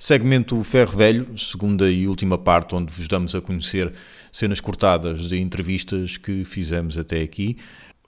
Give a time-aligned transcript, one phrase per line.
[0.00, 3.92] Segmento Ferro Velho, segunda e última parte, onde vos damos a conhecer
[4.30, 7.56] cenas cortadas de entrevistas que fizemos até aqui.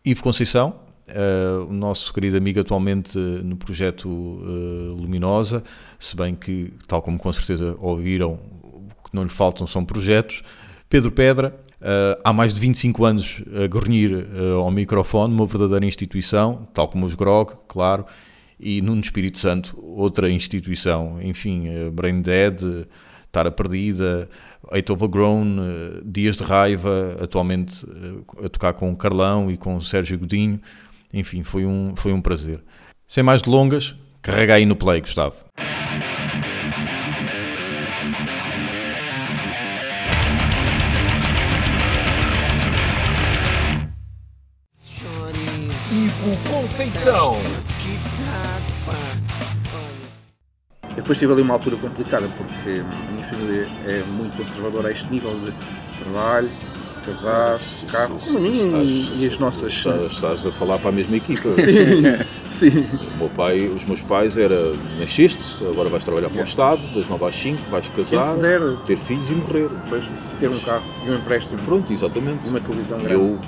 [0.04, 0.76] Ivo Conceição,
[1.08, 5.64] uh, o nosso querido amigo atualmente no projeto uh, Luminosa,
[5.98, 10.44] se bem que, tal como com certeza ouviram, o que não lhe faltam são projetos.
[10.88, 16.68] Pedro Pedra, uh, há mais de 25 anos a grunhir ao microfone, uma verdadeira instituição,
[16.72, 18.06] tal como os Grog, claro,
[18.60, 22.86] e Nuno Espírito Santo, outra instituição, enfim, Brain Dead,
[23.32, 24.28] Tara Perdida,
[24.72, 25.56] Eight Overgrown,
[26.04, 27.86] Dias de Raiva, atualmente
[28.44, 30.60] a tocar com o Carlão e com o Sérgio Godinho,
[31.12, 32.62] enfim, foi um, foi um prazer.
[33.06, 35.36] Sem mais delongas, carrega aí no play, Gustavo.
[45.92, 47.69] Ivo Conceição.
[50.90, 54.92] Eu depois tive ali uma altura complicada porque a minha família é muito conservadora a
[54.92, 55.52] este nível de
[56.02, 56.50] trabalho,
[57.06, 59.72] casar, carro, como a minha e, e, as nossas.
[59.72, 61.50] Estás, estás, a falar para a mesma equipa.
[61.52, 62.02] Sim,
[62.44, 62.86] sim.
[63.14, 67.08] O meu pai, os meus pais era nasceste, agora vais trabalhar para o Estado, das
[67.08, 68.36] 9 às 5, vais casar,
[68.84, 69.68] ter filhos e morrer.
[69.68, 70.04] Depois
[70.38, 71.58] ter um carro e um empréstimo.
[71.64, 72.48] Pronto, exatamente.
[72.48, 73.14] Uma televisão grande.
[73.14, 73.38] Eu,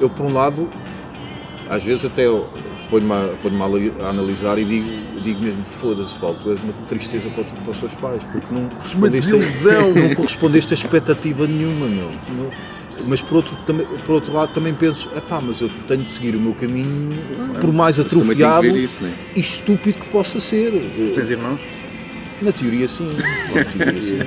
[0.00, 0.68] eu por um lado,
[1.68, 2.24] às vezes até
[2.90, 4.88] ponho-me a, ponho a, analisar e digo,
[5.20, 8.68] digo mesmo, foda-se Paulo, tu és uma tristeza para, para os teus pais, porque não
[8.68, 9.30] correspondeste,
[9.94, 12.10] não correspondeste a expectativa nenhuma, meu.
[12.10, 12.50] Não,
[13.06, 16.10] mas por outro, também, por outro lado também penso, é pá, mas eu tenho de
[16.10, 17.22] seguir o meu caminho,
[17.60, 19.14] por mais atrofiado isso, né?
[19.34, 20.72] e estúpido que possa ser.
[20.72, 21.60] Tu tens irmãos?
[22.40, 23.16] Na teoria sim.
[23.54, 24.18] Na teoria, sim.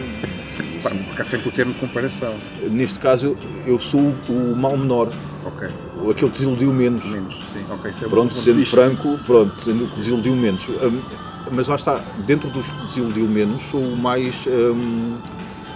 [0.84, 2.36] Pá, porque há sempre o termo de comparação.
[2.70, 3.36] Neste caso,
[3.66, 5.12] eu sou o mal menor.
[5.46, 5.68] Ok.
[6.10, 7.06] Aquele que desiludiu menos.
[7.06, 7.66] Menos, sim.
[7.70, 10.68] Ok, é Pronto, sendo franco, pronto, sendo que desiludiu menos.
[10.68, 11.02] Hum,
[11.52, 14.46] mas lá está, dentro dos que desiludiu menos, sou o mais.
[14.48, 15.18] Hum,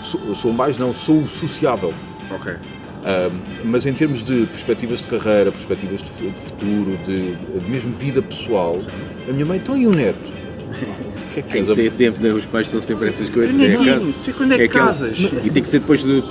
[0.01, 1.93] sou, sou mais, não, sou o sociável.
[2.31, 2.53] Ok.
[2.53, 3.31] Uh,
[3.65, 8.21] mas em termos de perspectivas de carreira, perspectivas de, de futuro, de, de, mesmo vida
[8.21, 8.87] pessoal, Sim.
[9.29, 10.31] a minha mãe, então e o neto?
[11.33, 12.33] que é que Isso é sempre, né?
[12.33, 13.59] os pais são sempre essas coisas.
[13.59, 15.17] É, é, quando é que é casas?
[15.19, 16.21] E tem que ser depois de.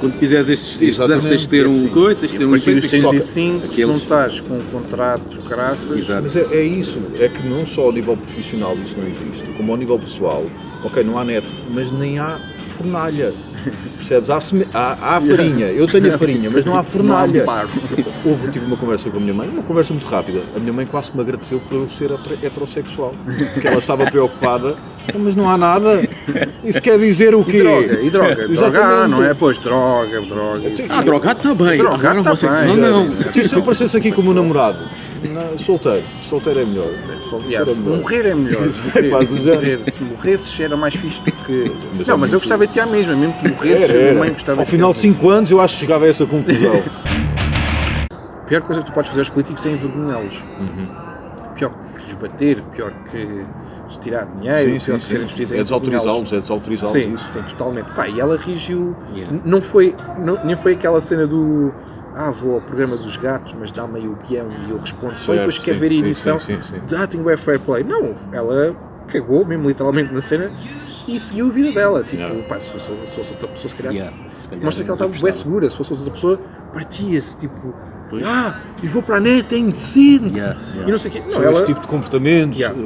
[0.00, 2.80] Quando fizeres estes, estes anos, tens de ter um coisa, tens de ter um filho.
[2.80, 3.74] 35, aqueles...
[3.74, 5.98] se não estás com um contrato, graças.
[5.98, 6.22] Exato.
[6.22, 9.72] Mas é, é, isso, é que não só ao nível profissional isso não existe, como
[9.72, 10.44] ao nível pessoal,
[10.84, 12.40] ok, não há neto, mas nem há
[12.80, 13.34] fornalha.
[13.96, 14.30] Percebes?
[14.30, 14.38] Há,
[14.72, 17.44] há, há, farinha, eu tenho a farinha, mas não há fornalha.
[18.24, 20.40] Houve, tive uma conversa com a minha mãe, uma conversa muito rápida.
[20.56, 22.10] A minha mãe quase que me agradeceu por eu ser
[22.42, 23.14] heterossexual,
[23.52, 24.74] porque ela estava preocupada.
[25.18, 26.02] Mas não há nada.
[26.62, 27.58] Isso quer dizer o quê?
[27.58, 28.48] E droga, e droga.
[28.48, 29.34] droga, ah, não é?
[29.34, 30.72] Pois, droga, droga.
[30.88, 31.78] Ah, drogado está bem.
[31.78, 32.76] Drogado está bem.
[32.76, 33.14] Não, não.
[33.34, 34.88] E se eu aparecesse aqui como namorado?
[35.28, 36.04] Não, solteiro.
[36.22, 36.88] Solteiro é melhor.
[37.22, 37.50] Solteiro.
[37.50, 38.62] Yeah, se morrer é melhor.
[38.94, 41.72] É morrer, se morresses era mais fixe do que.
[41.96, 44.30] Mas não, é mas eu gostava de ti à mesma, mesmo que morresses, era, era.
[44.30, 46.82] gostava Ao final de 5 anos eu acho que chegava a essa conclusão.
[48.32, 50.36] a pior coisa que tu podes fazer aos políticos é envergonhá-los.
[50.58, 50.88] Uhum.
[51.54, 53.44] Pior que lhes bater, pior que
[53.98, 55.58] tirar dinheiro, sim, pior sim, que serem despedidos.
[55.58, 56.92] É desautorizá-los, é desautorizá-los.
[56.92, 57.90] Sim, sim, totalmente.
[57.94, 58.96] Pá, e ela reagiu.
[59.14, 59.38] Yeah.
[59.44, 61.72] Não foi, não, nem foi aquela cena do
[62.14, 65.34] ah, vou ao programa dos gatos, mas dá meio o guião e eu respondo só
[65.34, 67.84] e depois quer ver a emissão sim, sim, sim, ah, tenho é fair play.
[67.84, 68.76] Não, ela
[69.06, 70.50] cagou mesmo literalmente na cena
[71.06, 72.02] e seguiu a vida dela.
[72.02, 72.48] Tipo, yeah.
[72.48, 74.96] pá, se fosse, se fosse outra pessoa, se calhar, yeah, se calhar mostra que ela
[74.96, 75.70] estava bem segura.
[75.70, 76.40] Se fosse outra pessoa,
[76.72, 77.74] partia-se, tipo,
[78.10, 78.24] Pois.
[78.26, 80.36] Ah, e vou para a net, é indecente.
[80.36, 80.88] Yeah, yeah.
[80.88, 81.22] E não sei o quê.
[81.30, 81.52] Não, ela...
[81.52, 82.58] este tipo de comportamentos.
[82.58, 82.76] Yeah.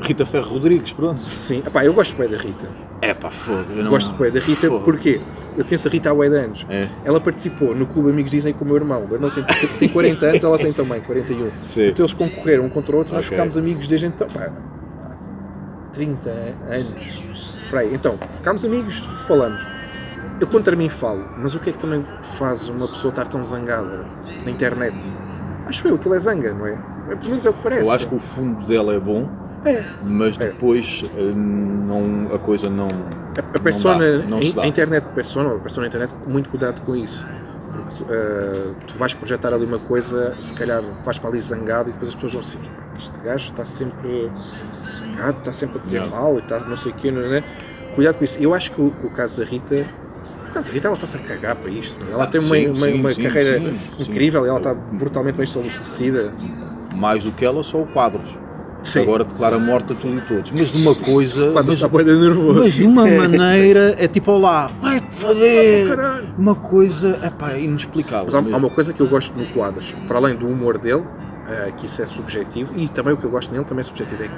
[0.00, 1.20] Rita Ferro Rodrigues, pronto.
[1.20, 2.66] Sim, Epá, eu gosto bem da Rita.
[3.02, 3.64] É pá, fogo.
[3.76, 3.90] Eu não...
[3.90, 4.84] Gosto bem da Rita, fogo.
[4.84, 5.20] porquê?
[5.56, 6.66] Eu conheço a Rita há 8 anos.
[6.70, 6.88] É.
[7.04, 9.04] Ela participou no Clube Amigos Dizem com o meu irmão.
[9.04, 9.44] O meu tem,
[9.78, 11.50] tem 40 anos, ela tem também 41.
[11.66, 11.88] Sim.
[11.88, 13.36] Então eles concorreram um contra o outro, nós okay.
[13.36, 14.28] ficámos amigos desde então.
[14.28, 14.50] Pá,
[15.92, 17.56] 30 anos.
[17.72, 17.94] Aí.
[17.94, 19.66] Então, ficámos amigos, falamos.
[20.40, 22.04] Eu contra mim falo, mas o que é que também
[22.38, 24.04] faz uma pessoa estar tão zangada
[24.44, 24.96] na internet?
[25.66, 26.78] Acho eu, aquilo é zanga, não é?
[27.10, 27.84] é pelo menos é o que parece.
[27.84, 29.28] Eu acho que o fundo dela é bom,
[29.64, 29.84] é.
[30.02, 30.46] mas é.
[30.46, 31.22] depois é.
[31.22, 32.88] não, a coisa não.
[32.88, 36.48] A, a persona, não, dá, não a, a internet, persona, a persona na internet, muito
[36.48, 37.24] cuidado com isso.
[37.72, 41.92] Porque uh, tu vais projetar ali uma coisa, se calhar vais para ali zangado e
[41.92, 42.58] depois as pessoas vão assim:
[42.96, 44.30] este gajo está sempre
[44.92, 46.08] zangado, está sempre a dizer não.
[46.10, 47.42] mal e está não sei o quê, não é?
[47.94, 48.38] Cuidado com isso.
[48.38, 49.86] Eu acho que o, o caso da Rita
[50.54, 51.96] a Rita ela está-se a cagar para isto.
[52.10, 55.36] Ela ah, tem uma, sim, uma, sim, uma sim, carreira incrível e ela está brutalmente
[55.36, 56.32] bem estabelecida.
[56.94, 58.41] Mais do que ela, só o Quadros.
[59.00, 60.50] Agora declara morta tudo e todos.
[60.50, 61.52] Mas de uma coisa.
[61.52, 62.60] Quando mas, está bem nervoso.
[62.60, 65.86] Mas de uma maneira é tipo, olá, vai-te foder!
[65.88, 68.24] Oh, uma coisa, é pá, inexplicável.
[68.26, 71.04] Mas há, há, uma coisa que eu gosto no Quadros, para além do humor dele,
[71.48, 74.22] é, que isso é subjetivo, e também o que eu gosto nele também é subjetivo,
[74.22, 74.30] é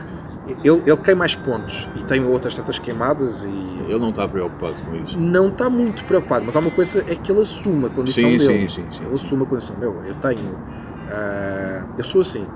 [0.63, 3.47] ele, ele queima mais pontos e tem outras tantas queimadas e.
[3.47, 5.19] Ele não está preocupado com isso.
[5.19, 8.37] Não está muito preocupado, mas há uma coisa é que ele assume a condição sim,
[8.37, 8.69] dele.
[8.69, 9.05] Sim, sim, sim.
[9.05, 9.77] Ele assume a condição.
[9.79, 10.41] Meu, eu tenho.
[10.41, 12.47] Uh, eu sou assim.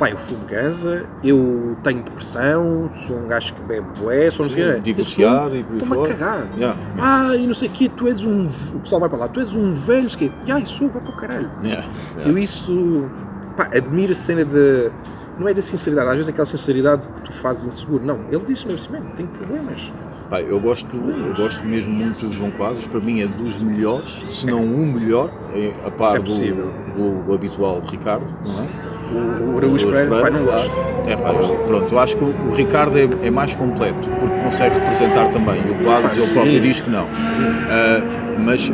[0.00, 4.50] Pai, eu fumo ganza, eu tenho depressão, sou um gajo que bebe bué, sou não
[4.50, 4.80] sei o quê.
[4.80, 6.48] Divorciado e por Estou-me a cagar.
[6.56, 6.80] Yeah.
[6.98, 8.46] Ah, e não sei o quê, tu és um.
[8.46, 10.36] O pessoal vai para lá, tu és um velho, sei o quê.
[10.46, 11.50] E ai, sou, vai para o caralho.
[11.62, 11.86] Yeah.
[12.12, 12.30] Yeah.
[12.30, 13.10] Eu isso.
[13.58, 14.90] Pá, admiro a cena de
[15.38, 18.02] não é da sinceridade, às vezes é aquela sinceridade que tu fazes inseguro.
[18.02, 19.92] Não, ele disse mesmo assim, tenho problemas.
[20.30, 24.08] Pai, eu gosto, eu gosto mesmo muito do João Quadros, para mim é dos melhores,
[24.30, 28.64] se não o um melhor, é a par é do, do, do, habitual Ricardo, não
[28.64, 28.99] é?
[29.12, 30.70] O, o Araújo Pereira, pai, não gosto.
[31.06, 31.32] É, pá,
[31.66, 35.70] pronto, eu acho que o Ricardo é, é, mais completo, porque consegue representar também, e
[35.70, 37.04] o Quadros ele próprio diz que não.
[37.04, 38.70] Uh, mas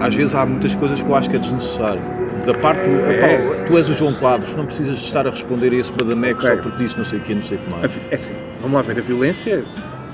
[0.00, 2.00] às vezes há muitas coisas que eu acho que é desnecessário
[2.46, 3.00] da parte do.
[3.04, 3.64] É.
[3.66, 6.56] tu és o João Quadros, não precisas estar a responder a esse badameco okay.
[6.56, 8.00] só porque disse não sei o quê, não sei o que mais.
[8.10, 9.64] É assim, vamos lá ver, a violência,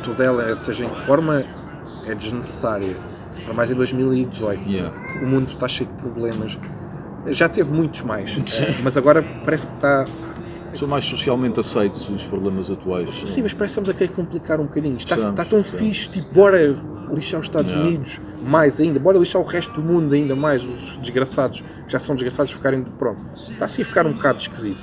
[0.04, 1.44] toda ela, seja em que forma,
[2.06, 2.94] é desnecessária.
[3.44, 4.68] Para mais em 2018.
[4.68, 4.92] Yeah.
[5.22, 6.58] O mundo está cheio de problemas.
[7.28, 8.30] Já teve muitos mais,
[8.60, 10.04] é, mas agora parece que está.
[10.74, 13.14] São mais socialmente aceitos os problemas atuais.
[13.24, 14.96] Sim, mas parece que estamos a querer complicar um bocadinho.
[14.98, 16.76] Está, está tão fixe, tipo, bora
[17.14, 17.88] lixar os Estados yeah.
[17.88, 21.98] Unidos mais ainda, bora lixar o resto do mundo ainda mais, os desgraçados, que já
[21.98, 22.82] são desgraçados, ficarem.
[22.82, 24.80] Pronto, está assim a ficar um bocado esquisito.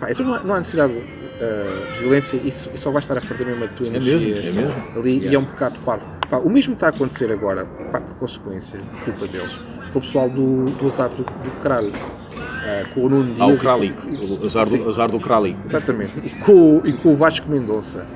[0.00, 3.16] Pá, então não há, não há necessidade uh, de violência, isso, isso só vai estar
[3.16, 4.98] a perder mesmo a tua energia é mesmo, é mesmo.
[4.98, 5.30] ali yeah.
[5.30, 6.06] e é um bocado parvo.
[6.28, 9.58] Pá, o mesmo está a acontecer agora, pá, por consequência, culpa deles,
[9.96, 11.26] com o pessoal do, do azar do, do.
[11.26, 13.40] Uh, com o Nuno Dias.
[13.40, 15.56] Ah, o Kralik, o azar do, azar do Kralik.
[15.64, 18.06] Exatamente, e com, e com o Vasco Mendonça.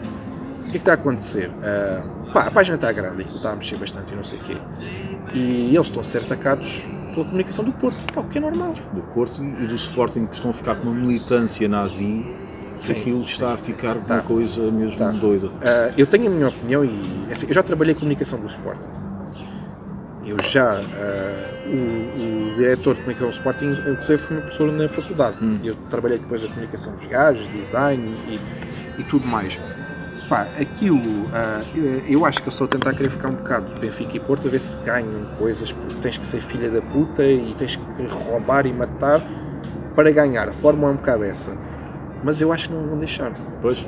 [0.60, 1.48] O que é que está a acontecer?
[1.48, 4.42] Uh, Pá, a página está grande, aquilo está a mexer bastante e não sei o
[4.42, 4.56] quê.
[5.32, 8.74] E eles estão a ser atacados pela comunicação do Porto, pá, o que é normal.
[8.92, 12.24] Do Porto e do Sporting que estão a ficar com uma militância nazi
[12.76, 15.10] Sim, aquilo está a ficar tá, uma coisa mesmo tá.
[15.10, 15.48] doida.
[15.48, 19.09] Uh, eu tenho a minha opinião e assim, eu já trabalhei comunicação do Sporting.
[20.30, 20.82] Eu já, uh,
[21.66, 25.36] o, o, diretor de comunicação do Sporting, inclusive foi uma professor na faculdade.
[25.42, 25.58] Hum.
[25.64, 29.58] Eu trabalhei depois da comunicação dos gajos, design e, e tudo mais.
[30.28, 33.80] Pá, aquilo, uh, eu acho que eu estou a tentar querer ficar um bocado de
[33.80, 37.24] Benfica e Porto a ver se ganham coisas, porque tens que ser filha da puta
[37.24, 39.20] e tens que roubar e matar
[39.96, 40.48] para ganhar.
[40.48, 41.50] A fórmula é um bocado essa.
[42.22, 43.32] Mas eu acho que não vão deixar.
[43.60, 43.84] Pois.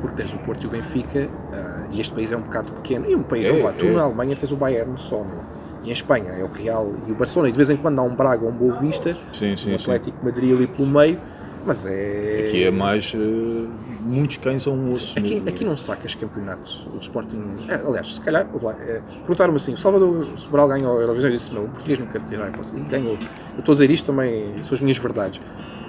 [0.00, 3.04] Porque tens o Porto e o Benfica, uh, e este país é um bocado pequeno.
[3.06, 3.90] E um país, é, lá, tu é.
[3.90, 5.55] na Alemanha tens o Bayern só, não?
[5.86, 8.02] E em Espanha é o Real e o Barcelona, e de vez em quando há
[8.02, 10.24] um Braga ou um Boa Vista, sim, sim, um Atlético sim.
[10.24, 11.18] Madrid ali pelo meio,
[11.66, 12.46] mas é.
[12.48, 13.12] Aqui é mais.
[13.12, 13.68] Uh,
[14.02, 15.18] muitos cães são um osso.
[15.18, 16.86] Aqui, aqui não sacas campeonatos.
[16.94, 17.42] O Sporting.
[17.68, 18.46] É, aliás, se calhar.
[18.86, 21.28] É, Perguntaram-me assim: o Salvador Sobral ganhou a Eurovisão.
[21.28, 22.50] Eu disse: não, o português nunca tirar.
[22.50, 23.14] E ganhou.
[23.14, 25.40] Eu estou a dizer isto também, são as minhas verdades.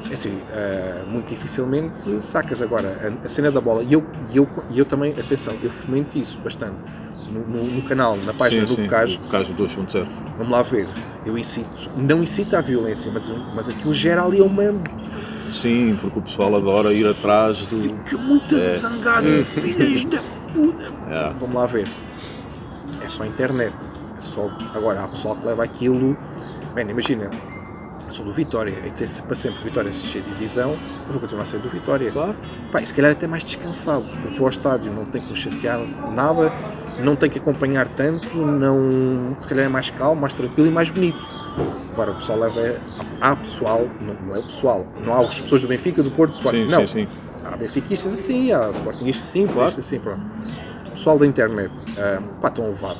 [0.10, 3.84] É assim, uh, muito dificilmente sacas agora a, a, cena da bola.
[3.84, 6.78] E eu, e eu, e eu também, atenção, eu fomento isso bastante.
[7.32, 8.82] No, no, no canal, na página sim, do.
[8.84, 9.20] Bocage
[9.54, 10.08] 2.0.
[10.38, 10.88] Vamos lá ver.
[11.26, 14.64] Eu incito, não incito à violência, mas, mas aquilo gera ali uma
[15.52, 17.82] Sim, porque o pessoal adora ir atrás do.
[17.82, 18.60] Fica muito é.
[18.60, 20.22] zangado, filhas da
[20.54, 20.98] puta.
[21.10, 21.34] É.
[21.40, 21.88] Vamos lá ver.
[23.02, 23.74] É só internet.
[24.18, 24.50] É só...
[24.74, 26.18] Agora, há pessoal que leva aquilo.
[26.74, 27.30] Bem, imagina,
[28.18, 31.46] sou do Vitória, é de ser para sempre Vitória se divisão, eu vou continuar a
[31.46, 32.12] ser do Vitória.
[32.12, 32.36] Claro.
[32.72, 35.80] Pá, se calhar até mais descansado, porque vou ao estádio, não tenho que me chatear
[36.14, 36.52] nada,
[37.04, 40.90] não tenho que acompanhar tanto, não, se calhar é mais calmo, mais tranquilo e mais
[40.90, 41.20] bonito.
[41.94, 42.76] Agora o pessoal leva.
[43.20, 46.32] Há pessoal, não, não é o pessoal, não há as pessoas do Benfica, do Porto,
[46.32, 46.66] do Sporting.
[46.66, 46.88] Sim, não.
[46.88, 47.48] Sim, sim.
[47.48, 49.70] Há benfiquistas assim, há sportingistas assim, claro.
[49.70, 50.22] assim, pronto.
[50.88, 52.96] O pessoal da internet, uh, pá, estão a levar.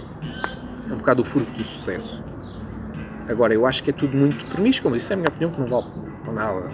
[0.90, 2.24] É um bocado o fruto do sucesso.
[3.28, 5.60] Agora, eu acho que é tudo muito promíscuo, mas isso é a minha opinião, que
[5.60, 5.86] não vale
[6.24, 6.72] para nada.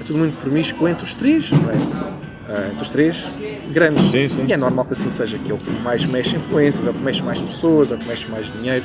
[0.00, 2.25] É tudo muito promíscuo entre os três, não é?
[2.48, 3.24] Uh, entre os três
[3.72, 4.10] grandes.
[4.10, 4.44] Sim, sim.
[4.46, 6.94] E é normal que assim seja, que é o que mais mexe influências, é o
[6.94, 8.84] que mexe mais pessoas, é o que mexe mais dinheiro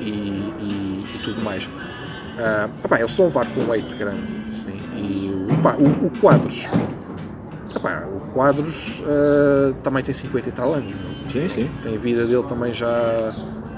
[0.00, 1.64] e, e, e tudo mais.
[1.64, 4.80] Uh, opá, eles estão a levar com um leite grande, sim.
[4.96, 6.66] E opá, o, o Quadros,
[7.76, 10.92] opá, o Quadros uh, também tem 50 e tal anos.
[10.92, 11.30] Não?
[11.30, 11.70] Sim, sim.
[11.82, 13.32] Tem a vida dele também já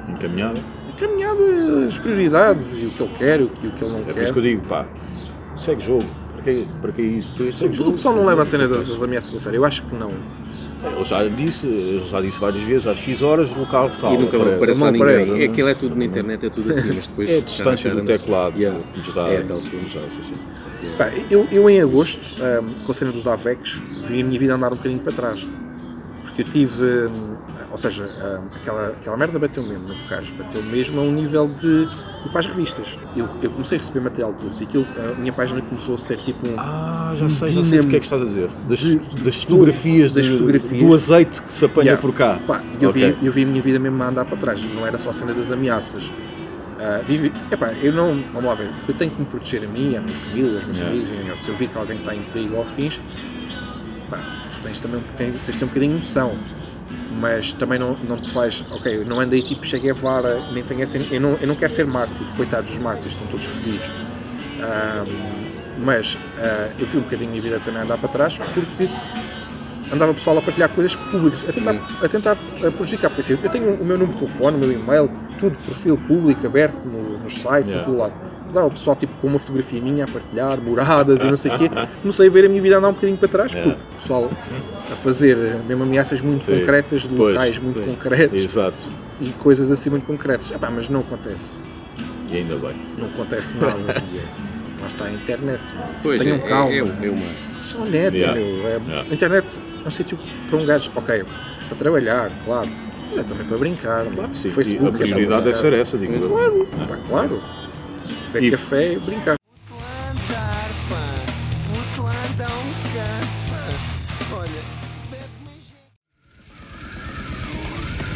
[0.08, 0.60] encaminhada.
[0.88, 4.00] Encaminhada, as prioridades e o que ele quer e o que, o que ele não
[4.00, 4.10] é quer.
[4.10, 4.86] É por isso que eu digo, pá,
[5.56, 6.23] segue jogo.
[6.44, 7.52] Para que, para que isso?
[7.52, 9.56] Segue o pessoal não leva a cena das, das ameaças a sério.
[9.56, 10.12] Eu acho que não.
[10.84, 14.14] Eu já disse, eu já disse várias vezes, às X horas no carro tal.
[14.14, 15.00] E nunca aparece, aparece ninguém.
[15.00, 17.30] Aparece, é, aquilo é tudo na internet, é tudo assim, mas depois.
[17.30, 18.58] É a distância do teclado.
[18.58, 18.78] Yeah.
[19.14, 19.46] Já, é.
[19.46, 20.34] já, assim.
[21.30, 24.74] eu, eu em agosto, um, com a cena dos AVECs, vi a minha vida andar
[24.74, 25.46] um bocadinho para trás.
[26.24, 27.08] porque eu tive,
[27.74, 28.04] ou seja,
[28.54, 31.88] aquela, aquela merda bateu mesmo no Bocage, bateu mesmo a um nível de
[32.24, 32.96] ir para as revistas.
[33.16, 35.98] Eu, eu comecei a receber material de todos e aquilo, a minha página começou a
[35.98, 36.54] ser tipo um.
[36.56, 38.48] Ah, já sei, já sei o que é que estás a dizer.
[38.68, 42.00] Das, de, das fotografias, das de, fotografias do azeite que se apanha yeah.
[42.00, 42.38] por cá.
[42.46, 43.10] Pá, eu, okay.
[43.10, 45.12] vi, eu vi a minha vida mesmo a andar para trás, não era só a
[45.12, 46.04] cena das ameaças.
[46.04, 49.96] Uh, vive, epá, eu não, vamos lá ver, eu tenho que me proteger a mim,
[49.96, 50.96] a minha família, os meus yeah.
[50.96, 53.00] amigos, se eu vir que alguém está em perigo ou fins,
[54.08, 54.18] pá,
[54.52, 56.36] tu tens também tens, tens um bocadinho de noção
[57.20, 60.62] mas também não, não te faz, ok, eu não andei tipo, cheguei a vara, nem
[60.62, 63.86] tenho essa, eu não, eu não quero ser mártir, coitados dos mártires, estão todos fodidos.
[65.78, 68.88] mas uh, eu fui um bocadinho minha vida também a andar para trás porque
[69.92, 72.36] andava o pessoal a partilhar coisas públicas, a tentar, a tentar
[72.76, 75.96] prejudicar, porque assim, eu tenho o meu número de telefone, o meu e-mail, tudo, perfil
[75.96, 77.80] público, aberto no, nos sites yeah.
[77.80, 78.10] e tudo lá
[78.54, 81.58] dá o pessoal tipo com uma fotografia minha a partilhar, moradas e não sei o
[81.58, 81.70] quê.
[82.00, 84.30] Comecei a ver a minha vida andar um bocadinho para trás, porque o pessoal
[84.90, 86.60] a fazer mesmo ameaças muito Sim.
[86.60, 87.86] concretas, de pois, locais muito pois.
[87.86, 88.94] concretos Exato.
[89.20, 90.52] e coisas assim muito concretas.
[90.52, 91.58] Ah, mas não acontece.
[92.28, 92.76] E ainda bem.
[92.96, 93.74] Não acontece nada.
[94.80, 95.62] Lá está a internet.
[96.02, 96.72] Pois Tenham é, calma.
[96.72, 97.62] É, é, uma...
[97.62, 98.38] Só a net, yeah.
[98.38, 98.66] meu.
[98.66, 99.10] É, yeah.
[99.10, 99.46] A internet
[99.84, 100.18] é um sítio
[100.48, 101.24] para um gajo, ok,
[101.68, 102.68] para trabalhar, claro.
[103.10, 104.04] Mas é também para brincar.
[104.06, 104.50] Claro, sim.
[104.50, 106.96] Facebook, a prioridade é deve ser essa, digo Claro, ah.
[107.06, 107.42] claro
[108.32, 108.50] beber e...
[108.50, 109.36] café e brincar.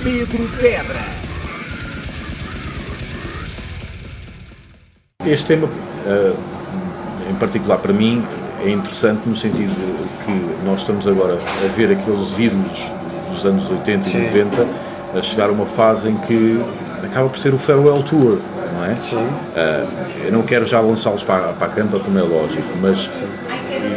[0.02, 1.18] Pedro Pedra.
[5.26, 8.24] Este tema, uh, em particular para mim,
[8.64, 12.80] é interessante no sentido de que nós estamos agora a ver aqueles ídolos
[13.30, 14.18] dos anos 80 Sim.
[14.18, 14.66] e 90
[15.18, 16.58] a chegar a uma fase em que
[17.04, 18.38] acaba por ser o farewell tour
[18.78, 18.96] não é?
[18.96, 19.16] Sim.
[19.16, 23.08] Uh, eu não quero já lançá-los para, para a campa, como é lógico, mas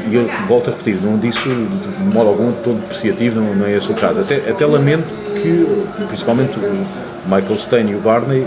[0.09, 3.77] e eu volto a repetir, não disse de modo algum todo depreciativo, não, não é
[3.77, 4.19] esse o caso.
[4.19, 6.85] Até, até lamento que, principalmente o
[7.25, 8.45] Michael Stein e o Barney,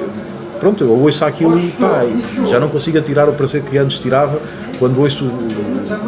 [0.60, 2.02] pronto, eu ouço aquilo e pá,
[2.46, 4.38] já não consigo tirar o prazer que antes tirava
[4.78, 5.30] quando ouço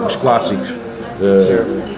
[0.07, 0.71] os clássicos.
[0.71, 1.96] Uh,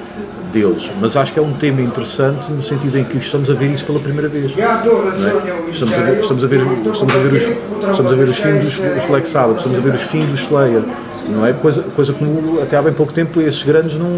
[0.53, 3.71] deles, mas acho que é um tema interessante no sentido em que estamos a ver
[3.71, 4.53] isso pela primeira vez.
[4.57, 5.71] É?
[5.71, 8.65] Estamos, a ver, estamos, a ver, estamos, a ver os, estamos a ver os fins
[8.65, 10.83] dos, dos Black Sabbath, estamos a ver os fins dos Slayer,
[11.29, 11.53] não é?
[11.53, 14.09] Coisa, coisa como até há bem pouco tempo esses grandes não.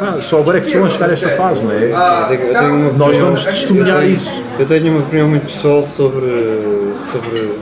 [0.00, 2.26] Ah, só agora é que estão a chegar a esta fase, não é?
[2.28, 4.30] Tenho Nós vamos testemunhar isso.
[4.58, 7.52] Eu tenho uma opinião muito pessoal sobre, sobre,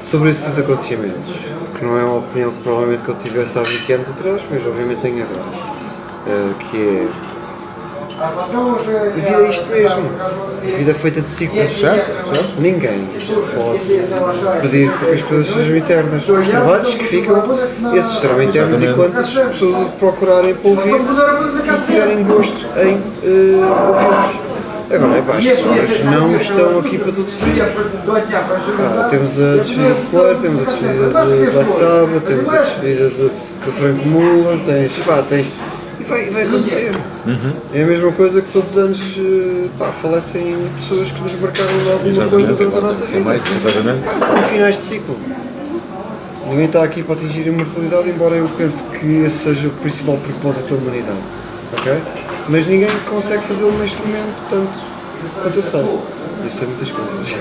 [0.00, 1.34] sobre esse tipo de acontecimentos.
[1.78, 4.66] Que não é uma opinião que provavelmente que eu tivesse há 20 anos atrás, mas
[4.66, 5.73] obviamente tenho agora
[6.26, 7.08] uh, que é
[8.20, 10.10] a vida é isto mesmo.
[10.20, 12.06] A vida é feita de ciclos, certo?
[12.06, 12.60] certo?
[12.60, 13.08] Ninguém
[13.56, 16.28] pode pedir que as coisas sejam eternas.
[16.28, 17.44] Os trabalhos que ficam,
[17.92, 24.44] esses serão eternos enquanto as pessoas procurarem para ouvir e tiverem gosto em uh, ouvi-los.
[24.90, 27.46] Agora, é baixo, as não estão aqui para tudo ser.
[28.78, 33.08] Ah, temos a despedida de Slayer, temos a despedida de Black Sabbath, temos a despedida
[33.08, 33.30] de,
[33.64, 35.46] de Frank Muller, tens, pá, tens
[36.00, 36.92] e vai, vai acontecer.
[37.26, 37.52] Uhum.
[37.72, 41.70] É a mesma coisa que todos os anos eh, pá, falecem pessoas que nos marcaram
[41.92, 42.30] alguma Exatamente.
[42.34, 43.36] coisa durante a nossa vida.
[43.36, 44.04] Exatamente.
[44.04, 45.16] Pá, são finais de ciclo.
[46.48, 50.16] Ninguém está aqui para atingir a imortalidade, embora eu pense que esse seja o principal
[50.18, 51.18] propósito da humanidade.
[51.72, 51.92] Ok?
[52.48, 54.68] Mas ninguém consegue fazê-lo neste momento, tanto
[55.42, 55.80] quanto eu sei.
[56.46, 57.34] Isso é muitas coisas.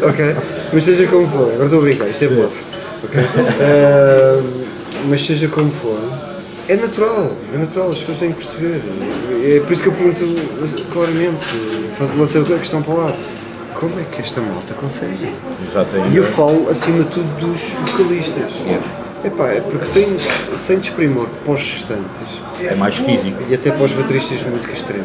[0.08, 0.36] ok?
[0.72, 2.64] Mas seja como for, agora estou a brincar, isto é bluff.
[3.04, 3.20] Ok?
[3.56, 4.66] Uh,
[5.08, 5.95] mas seja como for,
[6.68, 8.82] é natural, é natural, as pessoas têm que perceber.
[9.44, 10.24] É por isso que eu pergunto
[10.92, 11.44] claramente,
[11.96, 13.16] faz lançar a questão para lá.
[13.74, 15.32] Como é que esta malta consegue?
[15.68, 16.14] Exatamente.
[16.14, 17.60] E eu falo acima de tudo dos
[17.92, 18.52] vocalistas.
[19.24, 20.16] Epá, é porque sem,
[20.56, 24.72] sem desprimor para os restantes é mais físico e até para os bateristas de música
[24.72, 25.04] extrema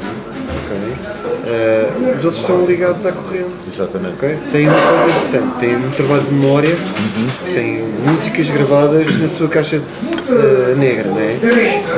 [0.71, 1.30] okay?
[1.51, 3.50] Uh, os outros estão ligados à corrente.
[3.67, 4.13] Exatamente.
[4.15, 4.38] Okay?
[4.53, 7.53] Tem uma coisa importante, tem um trabalho de memória, uhum.
[7.53, 11.38] tem músicas gravadas na sua caixa uh, negra, não é?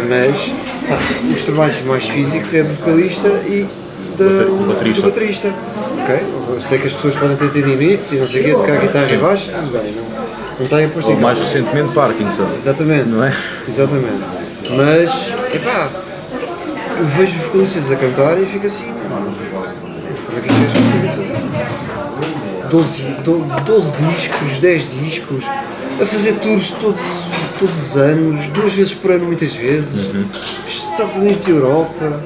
[0.10, 0.52] Mas
[0.90, 0.98] pá,
[1.36, 3.68] os trabalhos mais físicos é do vocalista e
[4.18, 5.02] da, do baterista.
[5.02, 5.54] Do baterista.
[6.04, 6.24] Okay?
[6.50, 8.78] Eu sei que as pessoas podem ter tendinites e não sei o quê, tocar a
[8.78, 10.04] guitarra em baixo, tudo bem, não,
[10.58, 12.48] não está imposto Ou mais recentemente Parkinson.
[12.58, 13.10] Exatamente.
[13.10, 13.34] Não é?
[13.68, 14.24] Exatamente.
[14.76, 15.90] Mas, epá,
[16.98, 18.94] eu vejo vocalistas a cantar e fico assim,
[22.74, 23.04] 12,
[23.66, 25.46] 12 discos, 10 discos,
[26.02, 27.00] a fazer tours todos,
[27.60, 30.26] todos os anos, duas vezes por ano muitas vezes, uhum.
[30.68, 32.20] Estados Unidos e Europa,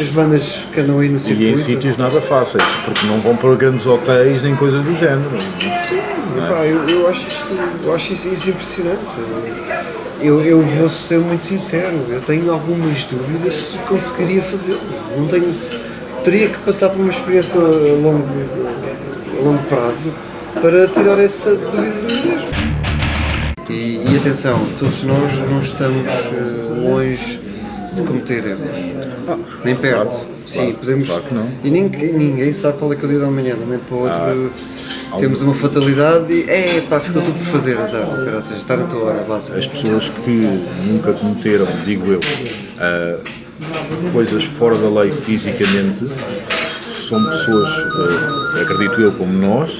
[0.00, 1.50] as bandas que andam aí no circuito.
[1.50, 5.20] E em sítios nada fáceis, porque não vão para grandes hotéis nem coisas do género.
[5.60, 6.72] Sim, é?
[6.72, 7.46] eu, eu, acho isto,
[7.84, 9.04] eu acho isso, isso impressionante.
[10.22, 14.80] eu, eu vou ser muito sincero, eu tenho algumas dúvidas se conseguiria fazê-lo.
[15.14, 15.54] Não tenho.
[16.24, 18.79] Teria que passar por uma experiência a
[19.40, 20.12] longo, prazo
[20.54, 22.50] para tirar essa dúvida mesmo.
[23.68, 27.40] E, e atenção, todos nós não estamos uh, longe
[27.94, 28.60] de cometer erros.
[29.28, 30.10] Ah, Nem perto.
[30.10, 31.08] Claro, Sim, claro, podemos.
[31.08, 31.48] Claro que não.
[31.62, 33.82] E ninguém, ninguém sabe qual é que é o dia da manhã, de um momento
[33.86, 34.52] para o outro.
[35.12, 38.76] Ah, temos uma fatalidade e é pá, ficou tudo por fazer, azar, ou seja, está
[38.76, 39.52] na tua hora, base.
[39.52, 43.20] As pessoas que nunca cometeram, digo eu, uh,
[44.12, 46.06] coisas fora da lei fisicamente,
[47.10, 49.72] são pessoas, uh, acredito eu, como nós,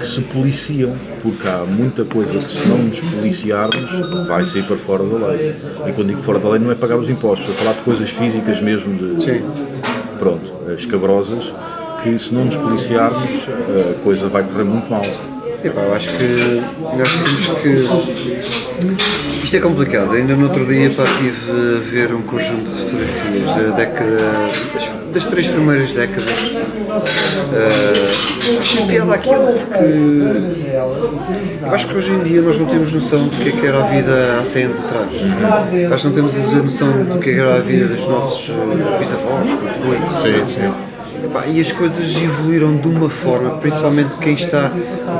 [0.00, 4.78] que se policiam, porque há muita coisa que se não nos policiarmos vai sair para
[4.78, 5.54] fora da lei.
[5.86, 8.08] E quando digo fora da lei não é pagar os impostos, é falar de coisas
[8.08, 9.42] físicas mesmo, de, Sim.
[10.18, 11.52] pronto, escabrosas,
[12.02, 13.22] que se não nos policiarmos
[13.90, 15.02] a coisa vai correr muito mal.
[15.62, 16.62] Epá, eu acho que
[16.96, 19.44] nós temos que.
[19.44, 20.12] Isto é complicado.
[20.12, 24.95] Ainda no outro dia pá, estive a ver um conjunto de fotografias da década.
[25.16, 26.52] Das, três primeiras décadas.
[26.52, 26.60] Uh,
[28.60, 29.84] achei piada aquilo porque.
[31.62, 33.82] Eu acho que hoje em dia nós não temos noção do que, é que era
[33.82, 35.08] a vida há 100 anos atrás.
[35.92, 39.50] Acho que não temos a noção do que era a vida dos nossos eh, bisavós,
[39.50, 40.20] contribuintes.
[40.20, 40.72] Sim, sim.
[41.52, 44.70] E as coisas evoluíram de uma forma, principalmente quem está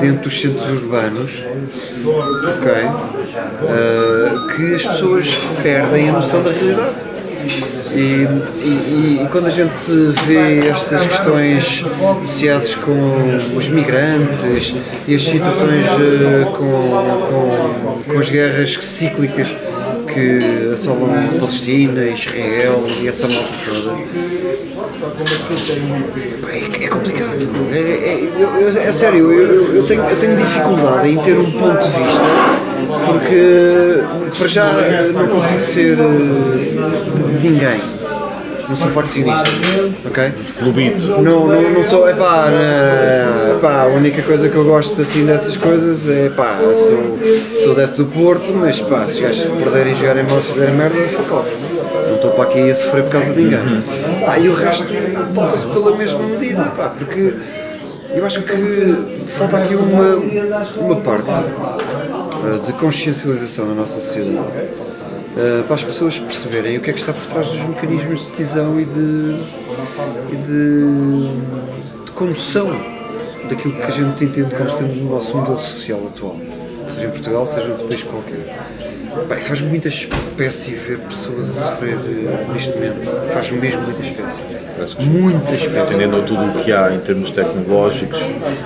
[0.00, 1.43] dentro dos centros urbanos,
[2.05, 2.73] ok,
[3.62, 7.15] uh, que as pessoas perdem a noção da realidade.
[7.93, 8.26] E,
[8.62, 9.73] e, e, quando a gente
[10.26, 11.85] vê estas questões
[12.21, 14.75] associadas com os migrantes
[15.07, 19.55] e as situações uh, com, com, com as guerras cíclicas
[20.16, 23.96] que assolam Palestina, Israel e essa malta toda,
[26.50, 27.49] é, é complicado.
[27.73, 31.96] É, é, é sério, eu, eu, tenho, eu tenho dificuldade em ter um ponto de
[32.02, 32.66] vista
[33.04, 34.02] porque
[34.38, 34.73] para já
[35.12, 37.96] não consigo ser de, de ninguém.
[38.68, 39.49] Não sou faccionista,
[40.04, 40.32] ok?
[40.58, 41.06] Clubite.
[41.06, 42.46] Não, não, não sou, é pá,
[43.61, 47.18] pá, a única coisa que eu gosto assim dessas coisas é pá, sou,
[47.62, 50.75] sou adepto do Porto, mas pá, se os gajos perderem e jogarem mal, se fizerem
[50.75, 51.50] merda, fuck off.
[52.08, 53.85] Não estou para aqui a sofrer por causa de ninguém.
[54.26, 54.87] Ah, e o resto
[55.32, 57.35] volta-se pela mesma medida, pá, porque
[58.11, 60.16] eu acho que falta aqui uma,
[60.79, 64.46] uma parte uh, de consciencialização na nossa sociedade
[65.37, 68.31] uh, para as pessoas perceberem o que é que está por trás dos mecanismos de
[68.31, 69.37] decisão e de,
[70.33, 72.68] e de, de condução
[73.49, 76.37] daquilo que a gente entende como sendo o nosso modelo social atual,
[76.94, 78.66] seja em Portugal, seja em outro país qualquer.
[79.29, 83.33] Bem, faz muita espécie ver pessoas a sofrer eh, neste momento.
[83.33, 85.07] Faz mesmo muita espécie.
[85.09, 85.94] Muita espécie.
[85.94, 88.20] Entendendo tudo o que há em termos tecnológicos,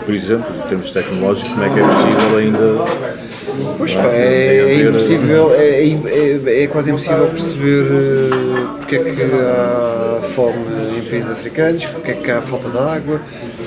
[0.04, 3.29] por exemplo, em termos tecnológicos, como é que é possível ainda.
[3.76, 9.22] Pois pá, é, é impossível, é, é, é, quase impossível perceber uh, porque é que
[9.22, 10.58] há fome
[10.98, 13.20] em países africanos, porque é que há falta de água,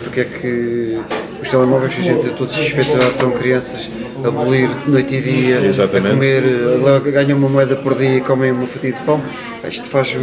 [0.04, 1.00] porque é que
[1.42, 3.90] os telemóveis que a gente todos suspeitados estão crianças
[4.24, 6.08] a abolir noite e dia, Exatamente.
[6.08, 6.44] a comer,
[7.12, 9.22] ganham uma moeda por dia e comem uma fatia de pão.
[9.68, 10.16] Isto faz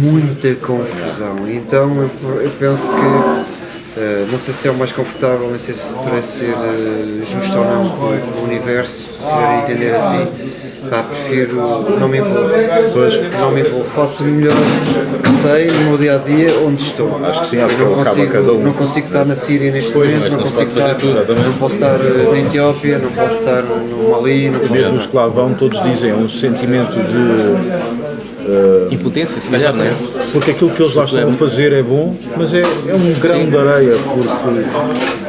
[0.00, 1.48] muita confusão.
[1.48, 2.10] Então
[2.42, 3.49] eu penso que
[3.96, 7.58] Uh, não sei se é o mais confortável, não sei se parece ser uh, justo
[7.58, 10.60] ou não com o universo, se quiserem entender assim.
[10.88, 11.56] Pá, prefiro
[11.98, 12.90] não me envolver.
[12.92, 13.30] Pois.
[13.38, 13.84] Não me envolvo.
[13.84, 17.22] Faço o melhor que sei no meu dia a dia onde estou.
[17.24, 18.62] Acho que sim, acho que não consigo, cada um.
[18.62, 21.74] Não consigo estar na Síria neste pois, momento, não, não consigo estar, tudo, não posso
[21.74, 24.48] estar uh, na Etiópia, não posso estar no Mali.
[24.48, 24.72] Não posso...
[24.72, 27.99] Mesmo os que lá vão, todos dizem, é um sentimento de
[28.46, 29.94] Uh, Impotência, se calhar, não é?
[30.32, 33.40] Porque aquilo que eles lá estão a fazer é bom, mas é, é um grão
[33.40, 33.50] Sim.
[33.50, 33.94] de areia,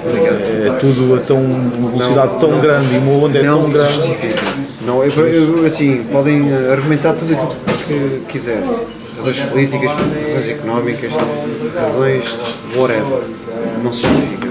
[0.04, 0.28] porque
[0.67, 3.69] é tudo a tão, uma velocidade não, tão não, grande e uma onda é tão
[3.69, 4.15] grande.
[4.86, 7.50] Não, eu, eu, assim, podem argumentar tudo aquilo
[7.88, 8.69] que quiserem.
[9.17, 11.12] Razões políticas, razões económicas,
[11.76, 12.39] razões
[12.76, 13.21] whatever.
[13.84, 14.50] Não se justifica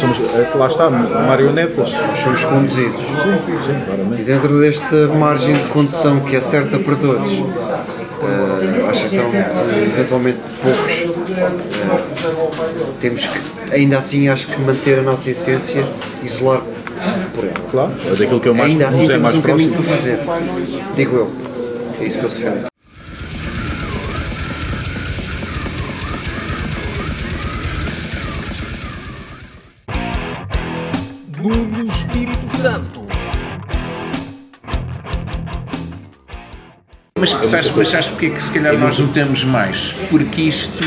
[0.00, 1.90] somos, é lá está, marionetas.
[2.22, 2.96] Somos conduzidos.
[3.00, 4.22] Sim, sim, claramente.
[4.22, 9.36] E dentro desta margem de condução que é certa para todos, uh, à exceção de
[9.84, 13.38] eventualmente poucos, uh, temos que,
[13.74, 15.84] ainda assim, acho que manter a nossa essência,
[16.22, 16.62] isolar
[17.34, 17.54] por ela.
[17.70, 19.70] Claro, é daquilo que eu mais Ainda assim, é temos mais um próximo.
[19.70, 20.20] caminho para fazer,
[20.96, 21.30] digo eu.
[22.00, 22.69] É isso que eu defendo.
[37.20, 39.94] Mas sabes, mas sabes porque é que se calhar nós não temos mais?
[40.08, 40.82] Porque isto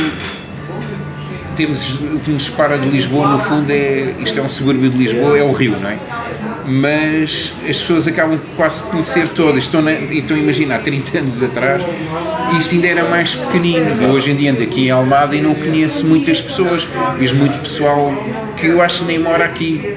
[1.56, 4.98] temos o que nos separa de Lisboa, no fundo, é isto é um subúrbio de
[4.98, 5.98] Lisboa, é o Rio, não é?
[6.66, 9.64] Mas as pessoas acabam quase de conhecer todas.
[9.64, 11.84] Estão, na, então, imagina, há 30 anos atrás,
[12.58, 14.02] isto ainda era mais pequenino.
[14.02, 16.88] Eu hoje em dia ando aqui em Almada e não conheço muitas pessoas.
[17.20, 18.12] Vejo muito pessoal
[18.58, 19.96] que eu acho que nem mora aqui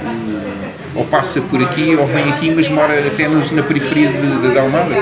[0.97, 4.59] ou passa por aqui ou vem aqui, mas mora até nos, na periferia de, de
[4.59, 4.95] Almada.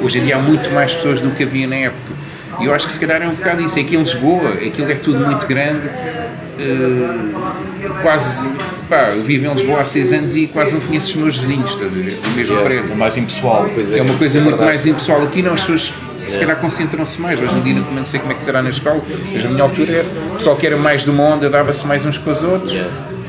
[0.00, 2.12] Hoje em dia há muito mais pessoas do que havia na época.
[2.60, 3.78] E eu acho que se calhar é um bocado isso.
[3.78, 5.88] Aqui em Lisboa, aquilo é tudo muito grande.
[5.88, 8.48] Uh, quase.
[8.88, 11.70] Pá, eu vivo em Lisboa há seis anos e quase não conheço os meus vizinhos,
[11.70, 12.14] estás a ver?
[12.14, 12.92] Do mesmo yeah, prédio.
[12.92, 13.66] É mais impessoal.
[13.66, 15.22] É, é uma coisa é muito mais impessoal.
[15.22, 15.94] Aqui não, as pessoas
[16.26, 17.40] se calhar concentram-se mais.
[17.40, 19.92] Hoje em dia não sei como é que será na escola, mas na minha altura
[19.92, 22.72] era, o pessoal que era mais de uma onda dava-se mais uns com os outros.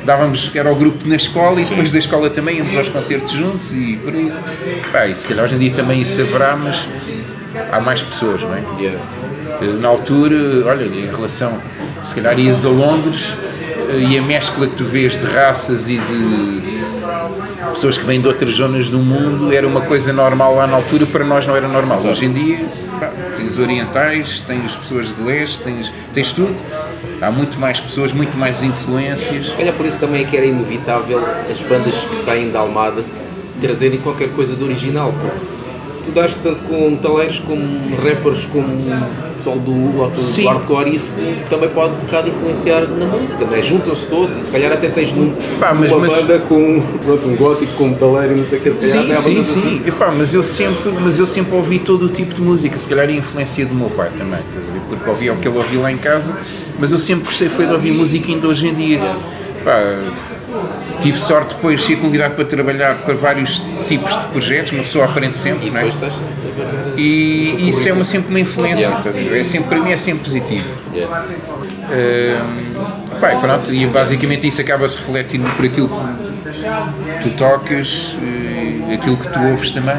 [0.05, 3.73] Dávamos, era o grupo na escola e depois da escola também íamos aos concertos juntos
[3.73, 4.31] e por aí.
[4.91, 6.87] Pá, e se calhar hoje em dia também isso haverá, mas
[7.71, 8.63] há mais pessoas, não é?
[8.79, 8.99] Yeah.
[9.61, 11.59] Eh, na altura, olha, em relação,
[12.03, 13.33] se calhar ias a Londres
[13.89, 16.83] eh, e a mescla que tu vês de raças e de
[17.73, 21.05] pessoas que vêm de outras zonas do mundo era uma coisa normal lá na altura,
[21.05, 21.99] para nós não era normal.
[21.99, 22.65] Hoje em dia,
[22.99, 26.55] pá, tens orientais, tens pessoas de leste, tens, tens tudo.
[27.23, 29.51] Há muito mais pessoas, muito mais influências.
[29.51, 33.01] Se calhar por isso também é que era inevitável as bandas que saem da Almada
[33.62, 35.38] trazerem qualquer coisa de original, porque
[36.03, 38.67] tu dás tanto com metaleiros como rappers, como
[39.43, 41.10] pessoal do, do, do hardcore e isso
[41.49, 43.62] também pode um bocado influenciar na música, é?
[43.62, 46.15] Juntam-se todos e se calhar até tens num, Pá, mas, uma mas...
[46.15, 49.43] banda com pronto, um gótico com metaleiro e não sei o que, se calhar sim,
[49.43, 49.60] sim, sim.
[49.60, 49.82] Assim.
[49.86, 53.08] Epá, mas, eu sempre, mas eu sempre ouvi todo o tipo de música, se calhar
[53.08, 54.39] a influência do meu pai também,
[54.88, 56.38] porque ouvia o que ele ouvia lá em casa,
[56.79, 59.01] mas eu sempre gostei foi de ouvir música ainda hoje em dia.
[59.63, 59.79] Pá,
[61.03, 65.05] tive sorte depois de ser convidado para trabalhar para vários tipos de projetos, uma pessoa
[65.05, 65.89] aprende sempre, não é?
[66.97, 68.89] E isso é uma, sempre uma influência,
[69.35, 70.67] é sempre, para mim é sempre positivo.
[71.83, 79.17] Um, pai, pronto, e basicamente isso acaba-se refletindo por aquilo que tu tocas, eh, aquilo
[79.17, 79.97] que tu ouves também.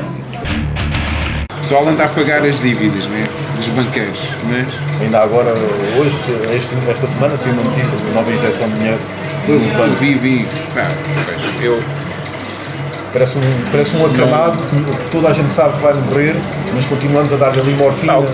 [1.52, 3.24] O pessoal anda a pagar as dívidas, não é?
[3.56, 5.00] Dos banqueiros, mas...
[5.00, 5.52] Ainda agora,
[5.98, 6.16] hoje,
[6.54, 9.00] este, esta semana, saiu uma notícia de uma nova injeção de dinheiro
[9.48, 10.46] eu vi, vi.
[11.62, 11.80] eu.
[13.12, 16.34] Parece um, parece um acamado que toda a gente sabe que vai morrer,
[16.74, 18.14] mas continuamos a dar-lhe ali morfina.
[18.14, 18.26] Não,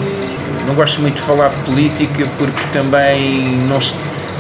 [0.67, 3.79] não gosto muito de falar de política porque também não,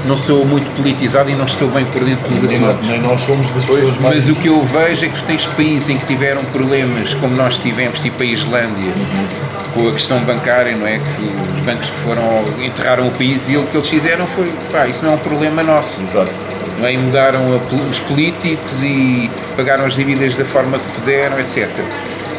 [0.06, 2.88] não sou muito politizado e não estou bem por dentro dos assuntos.
[2.88, 4.16] Nem nós somos das pessoas mais.
[4.16, 7.37] Mas o que eu vejo é que tu tens países em que tiveram problemas como
[7.37, 9.26] nós tivemos, tipo a Islândia, uhum.
[9.74, 10.98] com a questão bancária, não é?
[10.98, 14.87] Que os bancos que foram enterraram o país e o que eles fizeram foi, pá,
[14.87, 16.00] isso não é um problema nosso.
[16.02, 16.96] Exato é?
[16.96, 21.68] Mudaram a, os políticos e pagaram as dívidas da forma que puderam, etc.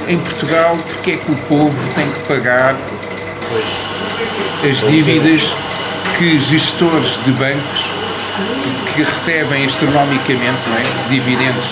[0.07, 2.75] Em Portugal, porque é que o povo tem que pagar
[4.69, 5.55] as dívidas
[6.17, 7.85] que gestores de bancos
[8.95, 11.09] que recebem astronomicamente não é?
[11.09, 11.65] dividendos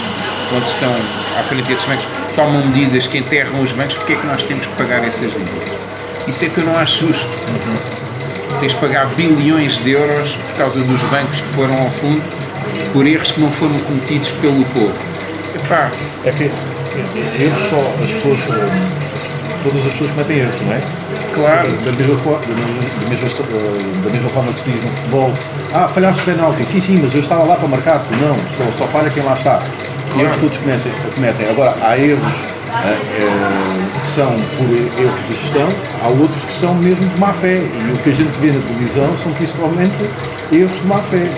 [0.49, 0.95] quando estão
[1.37, 2.05] à frente desses bancos
[2.35, 5.69] tomam medidas que enterram os bancos, porque é que nós temos que pagar essas dívidas?
[6.27, 7.25] Isso é que eu não acho justo.
[7.25, 8.59] Uhum.
[8.59, 12.21] Tens de pagar bilhões de euros por causa dos bancos que foram ao fundo
[12.93, 14.93] por erros que não foram cometidos pelo povo.
[15.55, 15.91] Epá.
[16.25, 16.43] É que
[17.41, 18.39] erros só, as pessoas,
[19.63, 20.81] todas as pessoas cometem erros, não é?
[21.33, 21.71] Claro.
[21.85, 25.33] Da mesma, forma, da, mesma, da mesma forma que se diz no futebol,
[25.73, 28.87] ah, falhaste o penalti, sim, sim, mas eu estava lá para marcar, não, só, só
[28.87, 29.61] falha quem lá está.
[30.11, 30.27] Claro.
[30.27, 31.49] Erros todos cometem, cometem.
[31.49, 32.33] Agora, há erros
[32.83, 33.78] é, que
[34.09, 34.67] são por
[35.01, 35.69] erros de gestão,
[36.03, 37.59] há outros que são mesmo de má fé.
[37.59, 40.03] E o que a gente vê na televisão são principalmente
[40.51, 41.29] erros de má fé,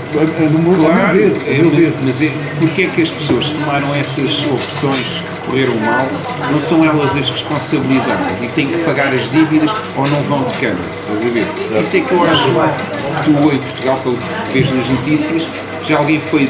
[0.52, 1.32] no meu, claro, ver.
[1.48, 1.94] É, ver.
[2.04, 6.08] Mas é, porque é que as pessoas tomaram essas opções que correram mal,
[6.52, 10.58] não são elas as responsabilizadas e têm que pagar as dívidas ou não vão de
[10.58, 10.80] cana?
[11.02, 11.82] Estás a ver?
[11.82, 15.48] Isso é que eu acho que tu em Portugal, pelo que vês nas notícias,
[15.88, 16.50] já alguém foi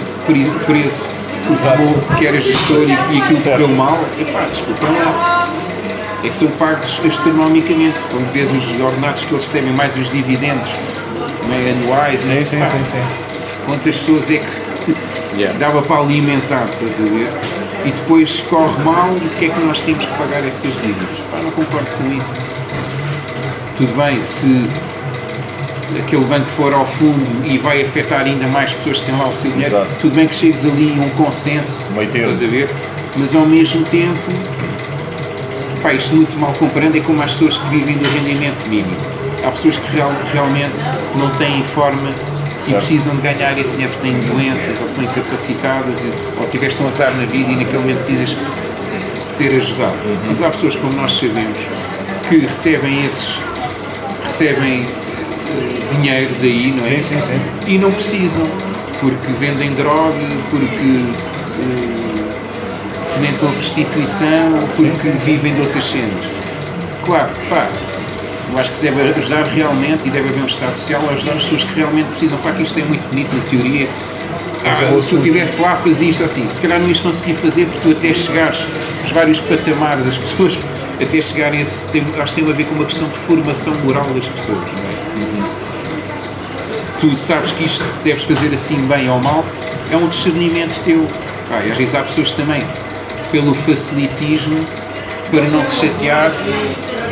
[0.66, 1.12] preso
[2.08, 5.41] porque era gestor e, e aquilo correu mal, epá, desculpa lá.
[6.24, 10.70] É que são pagos astronomicamente, quando vês os ordenados que eles recebem, mais os dividendos
[11.50, 13.66] é, anuais, sim, sim, pá, sim, sim.
[13.66, 15.58] quantas pessoas é que yeah.
[15.58, 17.30] dava para alimentar, estás a ver?
[17.86, 21.20] E depois corre mal o que é que nós temos que pagar essas dívidas?
[21.32, 22.30] Pá, não concordo com isso.
[23.78, 24.68] Tudo bem, se
[26.00, 29.34] aquele banco for ao fundo e vai afetar ainda mais pessoas que têm lá o
[29.34, 29.92] seu dinheiro, Exato.
[30.00, 32.70] tudo bem que chegues ali a um consenso, estás a ver?
[33.18, 34.20] Mas ao mesmo tempo,
[35.82, 38.96] pá, isto muito mal comparando é como as pessoas que vivem do rendimento mínimo.
[39.46, 40.74] Há pessoas que real, realmente
[41.16, 42.12] não têm forma
[42.68, 46.00] e precisam de ganhar esse dinheiro porque têm doenças ou estão incapacitadas
[46.40, 48.38] ou tiveste um azar na vida e naquele momento precisas
[49.26, 49.96] ser ajudado.
[50.06, 50.18] Uhum.
[50.28, 51.58] Mas há pessoas como nós sabemos
[52.30, 53.40] que recebem esses
[54.24, 54.86] recebem
[55.92, 56.90] dinheiro daí, não é?
[56.90, 57.74] Sim, sim, sim.
[57.74, 58.48] E não precisam,
[59.00, 60.18] porque vendem droga,
[60.50, 61.06] porque
[63.22, 65.18] fomentam a prostituição, porque sim, sim.
[65.24, 66.26] vivem de outras cenas.
[67.06, 67.68] Claro, pá,
[68.52, 71.34] eu acho que se deve ajudar realmente e deve haver um Estado Social a ajudar
[71.34, 72.40] as pessoas que realmente precisam.
[72.40, 73.88] Claro que isto é muito bonito na teoria.
[74.66, 76.50] Ah, se eu estivesse lá, fazia isto assim.
[76.52, 78.60] Se calhar não ias conseguir fazer porque tu até chegares
[79.04, 80.58] os vários patamares das pessoas,
[81.00, 81.88] até chegarem a esse.
[81.90, 84.84] Tem, acho que tem a ver com uma questão de formação moral das pessoas, não
[84.84, 85.26] é?
[85.26, 85.44] Uhum.
[87.02, 89.46] Tu sabes que isto deves fazer assim bem ou mal,
[89.92, 91.08] é um discernimento teu.
[91.52, 92.64] Ah, e às vezes há pessoas também,
[93.32, 94.66] pelo facilitismo,
[95.32, 96.32] para não se chatear,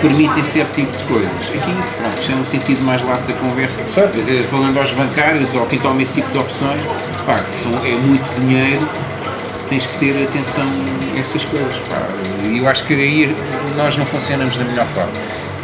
[0.01, 1.31] permitem certo tipo de coisas.
[1.31, 3.79] Aqui, pronto, isto é um sentido mais lato da conversa.
[3.93, 4.11] Certo.
[4.11, 6.81] Quer dizer, falando aos bancários ou quem toma esse tipo de opções,
[7.25, 8.87] pá, são, é muito dinheiro,
[9.69, 10.65] tens que ter atenção
[11.15, 11.75] a essas coisas.
[12.43, 13.35] E eu acho que aí
[13.77, 15.11] nós não funcionamos da melhor forma.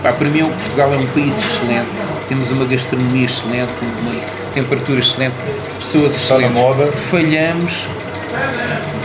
[0.01, 1.87] Pá, para mim, Portugal é um país excelente,
[2.29, 4.21] temos uma gastronomia excelente, uma
[4.53, 5.35] temperatura excelente,
[5.79, 6.49] pessoas excelentes.
[6.49, 6.91] Está na moda.
[6.91, 7.85] Falhamos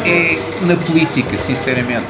[0.04, 2.06] é na política, sinceramente.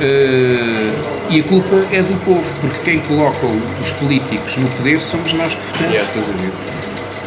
[0.00, 3.46] Uh, e a culpa é do povo, porque quem coloca
[3.82, 6.08] os políticos no poder somos nós que votamos, yeah.
[6.08, 6.52] estás a ver?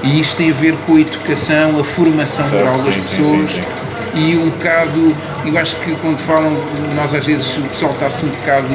[0.03, 3.49] E isto tem a ver com a educação, a formação certo, moral das sim, pessoas
[3.51, 6.57] sim, sim, e um bocado, eu acho que quando falam,
[6.95, 8.67] nós às vezes o pessoal está-se um bocado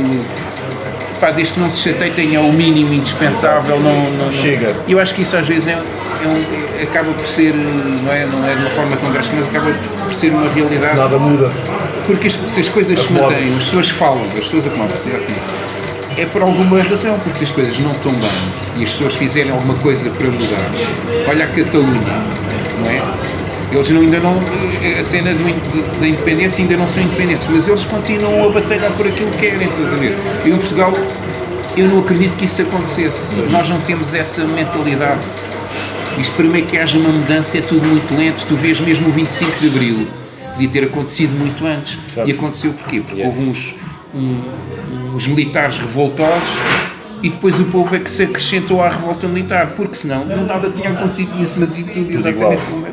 [1.20, 4.74] pá, desde que não se chateie tenha o mínimo indispensável, não, não, chega.
[4.88, 5.78] Eu acho que isso às vezes é, é
[6.82, 9.72] acaba por ser, não é, não é de uma forma tão drástica, mas acaba
[10.04, 10.96] por ser uma realidade.
[10.96, 11.50] Nada muda.
[12.06, 15.10] Porque se as coisas se mantêm, as pessoas falam, as pessoas acomodam-se,
[16.18, 18.30] é por alguma razão, porque se as coisas não estão bem
[18.78, 20.70] e as pessoas fizerem alguma coisa para mudar,
[21.28, 22.22] olha a Catalunha,
[22.80, 23.02] não é?
[23.72, 24.40] Eles não, ainda não,
[24.98, 25.34] a cena
[26.00, 29.66] da independência ainda não são independentes, mas eles continuam a batalhar por aquilo que querem,
[29.66, 30.16] estás a ver?
[30.44, 30.94] E em Portugal,
[31.76, 33.18] eu não acredito que isso acontecesse.
[33.50, 35.20] Nós não temos essa mentalidade.
[36.18, 38.46] Isto primeiro que haja uma mudança é tudo muito lento.
[38.46, 40.08] Tu vês mesmo o 25 de Abril
[40.56, 41.98] podia ter acontecido muito antes.
[42.24, 43.00] E aconteceu porquê?
[43.00, 43.36] Porque yeah.
[43.36, 43.74] houve uns,
[44.14, 46.56] um, uns militares revoltosos
[47.22, 50.70] e depois o povo é que se acrescentou à revolta militar, porque senão não nada
[50.70, 52.90] tinha acontecido, tinha-se mantido tudo exatamente como é.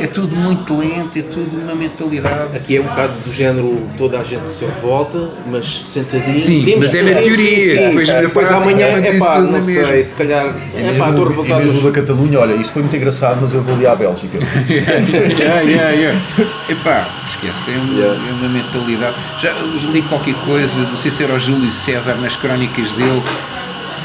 [0.00, 2.56] É tudo muito lento, é tudo uma mentalidade.
[2.56, 6.36] Aqui é um bocado do género, toda a gente se revolta, mas sentadinho.
[6.36, 7.76] Sim, mas é na teoria.
[7.76, 10.54] Sim, depois, depois amanhã, é pá, não sei, se calhar.
[10.74, 11.62] É pá, estou revoltado.
[11.62, 14.38] E mesmo da Catalunha, olha, isto foi muito engraçado, mas eu vou ali à Bélgica.
[14.68, 16.20] yeah, yeah, yeah.
[16.68, 18.28] Epá, esquece, é uma, yeah.
[18.28, 19.16] é uma mentalidade.
[19.40, 19.52] Já
[19.92, 23.22] li qualquer coisa, não sei se era o Júlio César nas crónicas dele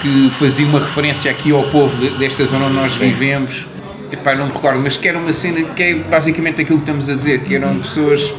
[0.02, 3.00] que fazia uma referência aqui ao povo desta zona onde nós Sim.
[3.00, 3.66] vivemos.
[4.12, 7.10] Epá, não me recordo, mas que era uma cena que é basicamente aquilo que estamos
[7.10, 8.34] a dizer, que eram pessoas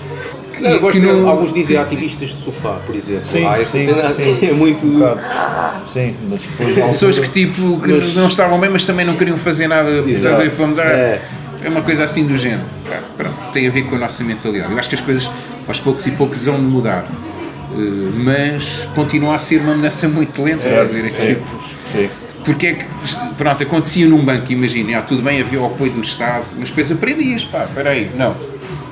[0.52, 1.28] que, não, que não...
[1.28, 3.24] alguns dizem ativistas de sofá, por exemplo.
[3.24, 4.48] Sim, ah, essa sim, cena sim.
[4.48, 4.84] é muito.
[4.86, 6.74] Um sim, mas depois.
[6.74, 8.14] Pessoas que tipo que mas...
[8.14, 9.90] não estavam bem, mas também não queriam fazer nada
[10.56, 10.86] para mudar.
[10.86, 11.22] É.
[11.64, 12.64] é uma coisa assim do género.
[13.16, 14.72] Pronto, tem a ver com a nossa mentalidade.
[14.72, 15.30] Eu acho que as coisas
[15.66, 17.06] aos poucos e poucos vão mudar.
[17.72, 21.46] Eh, mas continua a ser uma mudança muito lenta, é, dizer, é, tipo,
[21.90, 22.10] sim.
[22.44, 22.84] Porque é que,
[23.36, 26.90] pronto, acontecia num banco, imagina, ah, tudo bem, havia o apoio do Estado, mas depois
[26.90, 28.34] aprendias, pá, peraí, não,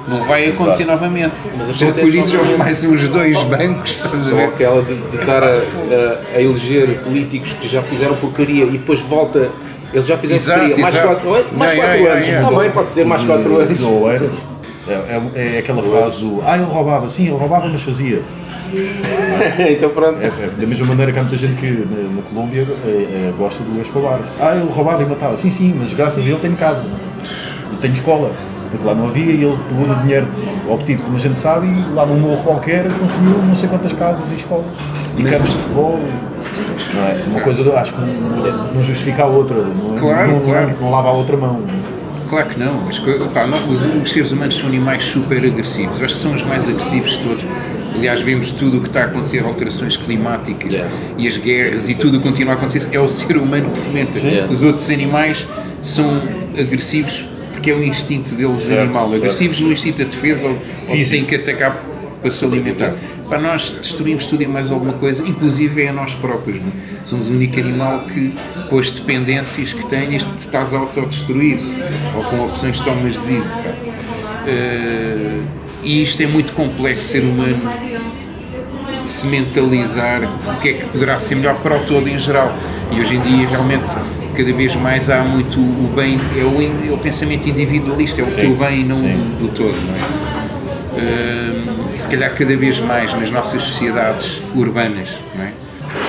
[0.09, 1.01] não vai acontecer Exato.
[1.03, 1.35] novamente.
[1.57, 3.97] Mas depois disso houve mais uns dois bancos.
[3.97, 8.73] Só aquela de, de estar a, a, a, eleger políticos que já fizeram porcaria e
[8.73, 9.51] depois volta.
[9.93, 10.83] Eles já fizeram exato, porcaria.
[10.83, 11.09] Mais exato.
[11.09, 12.27] quatro, mais yeah, quatro yeah, anos.
[12.27, 13.81] Yeah, Também pode ser mais quatro anos.
[14.89, 17.09] É, é, é aquela frase do Ah, ele roubava.
[17.09, 18.23] Sim, ele roubava, mas fazia.
[19.71, 20.21] então pronto.
[20.21, 23.33] É, é, da mesma maneira que há muita gente que na, na Colômbia é, é,
[23.37, 24.21] gosta do Escobar.
[24.41, 25.37] Ah, ele roubava e matava.
[25.37, 26.85] Sim, sim, mas graças a ele tenho casa.
[27.81, 28.33] Tenho escola.
[28.71, 30.29] Porque lá não havia e ele pegou o dinheiro
[30.69, 34.31] obtido, como a gente sabe, e lá num morro qualquer consumiu não sei quantas casas
[34.31, 34.67] e escolas.
[35.17, 35.33] E mas...
[35.33, 36.01] campos de futebol.
[36.95, 37.25] Não é?
[37.29, 39.57] Uma coisa, acho que não justifica a outra.
[39.57, 40.69] Não, claro, não, claro.
[40.69, 41.63] não, não lava a outra mão.
[42.29, 42.83] Claro que não.
[42.85, 46.03] Mas, opa, os, os seres humanos são animais super agressivos.
[46.03, 47.45] Acho que são os mais agressivos de todos
[47.99, 50.91] Aliás, vemos tudo o que está a acontecer, alterações climáticas yeah.
[51.17, 52.89] e as guerras e tudo continua a acontecer.
[52.93, 54.21] É o ser humano que fomenta.
[54.49, 55.45] Os outros animais
[55.83, 56.23] são
[56.57, 59.13] agressivos porque é o instinto deles certo, animal.
[59.13, 59.67] Agressivos certo.
[59.67, 60.59] no instinto da defesa ou,
[60.89, 61.85] ou têm que atacar
[62.23, 62.95] para se alimentar.
[63.29, 66.61] Para nós destruímos tudo e mais alguma coisa, inclusive é a nós próprios.
[66.61, 66.69] Não?
[66.69, 66.99] É?
[67.05, 68.33] Somos o único animal que,
[68.69, 71.59] com as dependências que tens, te estás a autodestruir
[72.17, 73.47] ou com opções de tomas de vida.
[74.47, 75.43] Uh,
[75.83, 77.88] e isto é muito complexo, ser humano
[79.19, 82.53] se mentalizar o que é que poderá ser melhor para o todo em geral.
[82.91, 83.85] E hoje em dia, realmente,
[84.37, 88.27] cada vez mais há muito o bem, é o, é o pensamento individualista, é o
[88.29, 89.77] sim, teu bem e não do, do, todo.
[89.87, 90.01] Não é?
[90.99, 95.53] Uh, se calhar cada vez mais nas nossas sociedades urbanas, não é?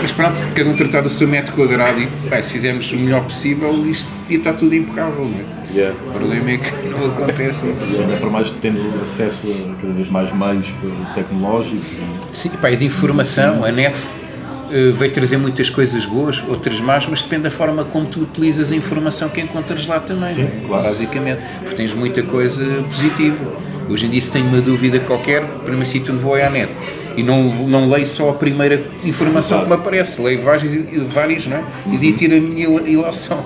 [0.02, 3.24] Mas pronto, cada um tratar do seu método quadrado e bem, se fizermos o melhor
[3.24, 5.26] possível, isto ia estar tudo impecável.
[5.26, 5.60] Não é?
[5.74, 5.95] Yeah.
[6.08, 7.65] O problema é que não acontece.
[7.65, 10.67] Yeah, para mais tendo acesso a cada vez mais meios
[11.13, 12.18] tecnológicos.
[12.34, 17.06] Sim, pá, e de informação, a net uh, veio trazer muitas coisas boas, outras más,
[17.08, 20.68] mas depende da forma como tu utilizas a informação que encontras lá também, Sim, é?
[20.68, 20.84] claro.
[20.84, 21.42] basicamente.
[21.60, 23.70] Porque tens muita coisa positiva.
[23.89, 26.70] Hoje em dia, se tenho uma dúvida qualquer, primeiro sítio onde vou é à net.
[27.18, 30.74] E não, não leio só a primeira informação que me aparece, leio várias,
[31.08, 31.63] várias não é?
[31.92, 33.44] E de tiro a minha ilação.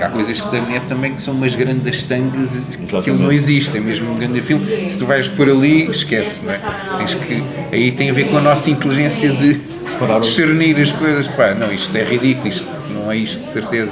[0.00, 3.76] Há coisas que da net também que são umas grandes tangas, que aquilo não existe,
[3.76, 4.88] é mesmo um grande filme.
[4.88, 6.60] Se tu vais por ali, esquece, não é?
[6.98, 9.60] Tens que, aí tem a ver com a nossa inteligência de
[10.20, 11.26] discernir as coisas.
[11.28, 13.90] Pá, não, isto é ridículo, isto não é isto, de certeza.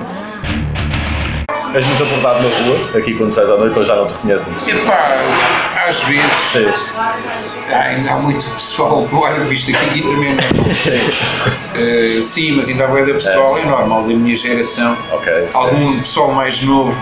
[1.75, 4.53] És muito abordado na rua, aqui quando sais à noite, ou já não te reconhecem?
[4.67, 6.33] Epá, às vezes.
[6.53, 7.46] Sim.
[7.73, 12.21] Ainda há muito pessoal, olha, visto aqui, também não é sim.
[12.21, 13.63] Uh, sim, mas ainda há boa pessoal, é.
[13.63, 13.67] é.
[13.67, 14.97] normal, da minha geração.
[15.13, 16.95] Okay, Algum pessoal mais novo,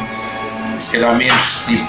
[0.80, 1.86] se calhar menos, tipo,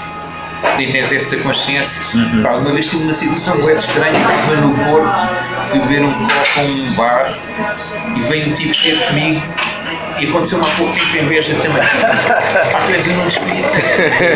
[0.76, 2.02] nem tens essa consciência.
[2.14, 2.42] Uhum.
[2.42, 6.34] Pá, uma vez tive uma situação muito estranha, estava no Porto, fui beber um copo
[6.56, 7.34] a um bar
[8.14, 9.40] e veio um tipo ter comigo
[10.18, 11.82] e aconteceu há pouco em Beja também.
[12.94, 13.68] És um espírito.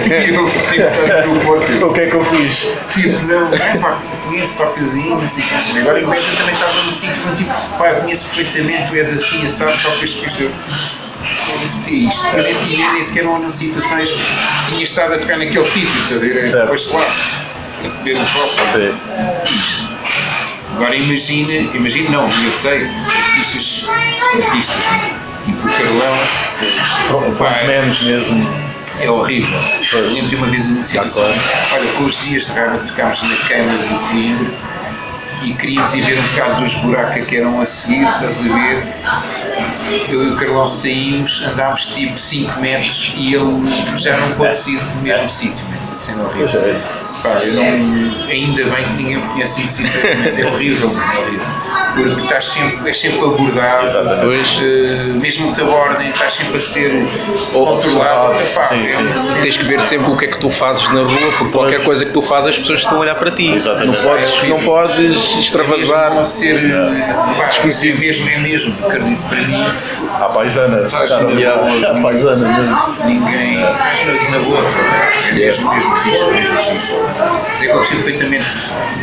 [0.08, 1.86] E eu tipo, no Porto.
[1.86, 2.68] O que é que eu fiz?
[2.92, 7.36] Tipo, não, é pá, conheço não sei o Agora em Beja também estava no sítio,
[7.36, 10.50] tipo, pá, eu conheço perfeitamente, tu és assim, assado, tocas que eu.
[10.50, 12.26] O que é isto?
[12.26, 14.08] Eu nem, nem sequer eram situações.
[14.68, 16.42] Tinha estado a tocar naquele sítio, estás a ver?
[16.42, 17.06] Depois lá,
[17.84, 18.66] a beber um copo.
[18.72, 19.90] Sim.
[20.76, 23.86] Agora imagina, imagina, não, eu sei, artistas,
[24.42, 24.82] artistas,
[25.48, 28.70] o Carlão, vai, menos mesmo.
[29.00, 29.58] É horrível.
[29.92, 33.36] Eu lembro de uma vez uma situação, olha, com os dias de raiva tocámos na
[33.48, 34.70] Câmara do Coimbra
[35.42, 38.86] e queríamos ir ver um bocado dos buracos que eram a seguir, estás a ver?
[40.10, 43.66] Eu e o Carlão saímos, andámos tipo 5 metros e ele
[43.98, 45.64] já não pode sair do mesmo sítio,
[45.96, 46.60] sendo horrível.
[46.60, 47.09] É.
[47.22, 52.20] Pá, eu não, ainda bem que ninguém me conhece sinceramente, é horrível, é horrível porque
[52.22, 56.92] estás sempre, és sempre abordado, uh, mesmo que te abordem, estás sempre a ser
[57.52, 58.40] controlado.
[58.40, 59.42] Epá, sim, é sim.
[59.42, 62.04] Tens que ver sempre o que é que tu fazes na rua, porque qualquer coisa
[62.04, 63.50] que tu fazes as pessoas estão a olhar para ti.
[63.54, 63.96] Exatamente.
[63.96, 66.14] Não podes, é não podes extravasar.
[66.14, 67.46] Não ser é.
[67.46, 67.96] desconhecido.
[67.96, 69.66] É mesmo, é mesmo, acredito para mim.
[70.20, 70.86] À paisana.
[70.86, 72.46] À paisana
[73.04, 73.56] Ninguém.
[74.30, 74.58] Na boa,
[75.28, 77.09] é mesmo, mesmo fixe.
[77.62, 78.46] Eu conheci perfeitamente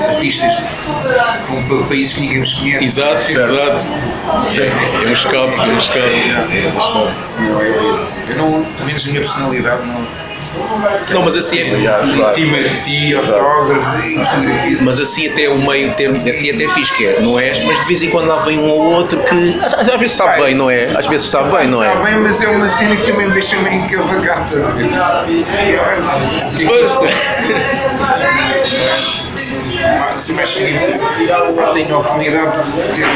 [0.02, 0.90] artistas
[1.46, 3.88] que vão para países que ninguém os conhece Exato, exato.
[4.58, 6.32] É um escape, é um escape.
[6.32, 8.30] É um escape.
[8.30, 10.27] Eu não, pelo menos a minha personalidade não.
[11.10, 11.64] Não, mas assim é.
[11.64, 14.82] Em cima de ti, autógrafos e fotografias.
[14.82, 17.52] Mas assim até o meio termo, assim até fiz que é, não é?
[17.66, 20.56] Mas de vez em quando lá vem um ou outro que às vezes sabe bem,
[20.56, 20.86] não é?
[20.98, 21.94] Às vezes sabe bem, não é?
[21.94, 24.76] Sabe bem, mas é uma cena que também deixa meio encavacada.
[26.66, 26.92] Pois
[30.20, 30.60] se mexe
[31.74, 33.08] tenho a oportunidade de poder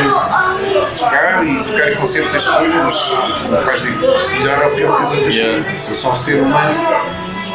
[0.97, 5.11] tocar e tocar em concertos das pessoas, mas não faz melhor ou pior que as
[5.11, 5.63] outras yeah.
[5.63, 5.83] pessoas.
[5.85, 6.75] Sou só um ser humano.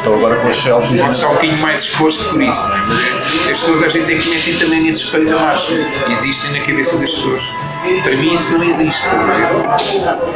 [0.07, 1.01] Então agora com as selfies.
[1.01, 2.77] Estar um bocadinho mais exposto por isso, é?
[2.87, 5.85] mas as pessoas às vezes é que metem também nesse espelho da máscara.
[6.13, 7.43] Existem na cabeça das pessoas.
[8.05, 9.03] Para mim isso não existe?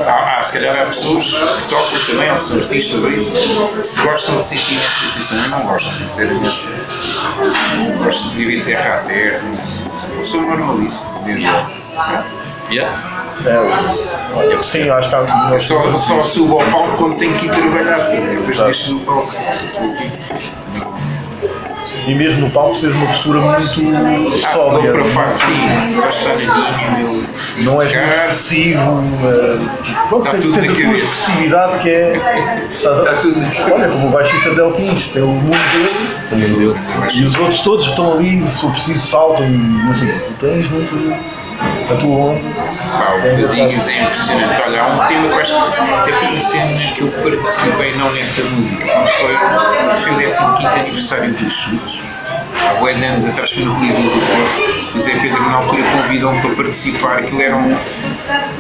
[0.05, 4.03] Há, há, se calhar há pessoas que tocam também, ou são artistas ou isso, se
[4.03, 6.65] gostam de sentir essa situação, eu não gosto, sinceramente.
[7.79, 9.41] Não gosto de viver terra a terra,
[10.19, 11.07] eu sou normalista.
[11.29, 11.71] Yeah.
[12.71, 13.21] Yeah.
[13.47, 15.51] É, eu, sim, acho que há.
[15.53, 19.33] Eu só, só subo ao palco quando tenho que ir trabalhar, depois deixo no palco
[22.07, 24.93] e mesmo no palco seja uma postura muito sóbria.
[24.93, 25.53] Ah, sim,
[27.63, 29.61] não és muito expressivo, uh,
[30.09, 32.69] pronto, tens, tens a tua expressividade que é.
[32.73, 33.03] Estás a,
[33.73, 35.57] olha, como o baixista Delfins, tem o mundo
[36.33, 36.75] dele
[37.13, 40.69] e os outros todos estão ali, se for preciso saltam e não sei, tu tens
[40.71, 40.95] muito
[41.93, 42.41] a tua onda.
[42.41, 44.63] Pá, o Fadinhos é impressionante.
[44.63, 48.13] Olha, há um tema que eu acho que foi uma cena que eu participei, não
[48.13, 48.87] nessa música,
[49.19, 49.37] foi,
[50.03, 52.01] foi o 15 aniversário dos chutes.
[52.69, 54.97] Há de anos atrás foi no Coliseu do Porto.
[54.97, 57.19] O Zé Pedro na altura convidou-me para participar.
[57.19, 57.79] Aquilo eram,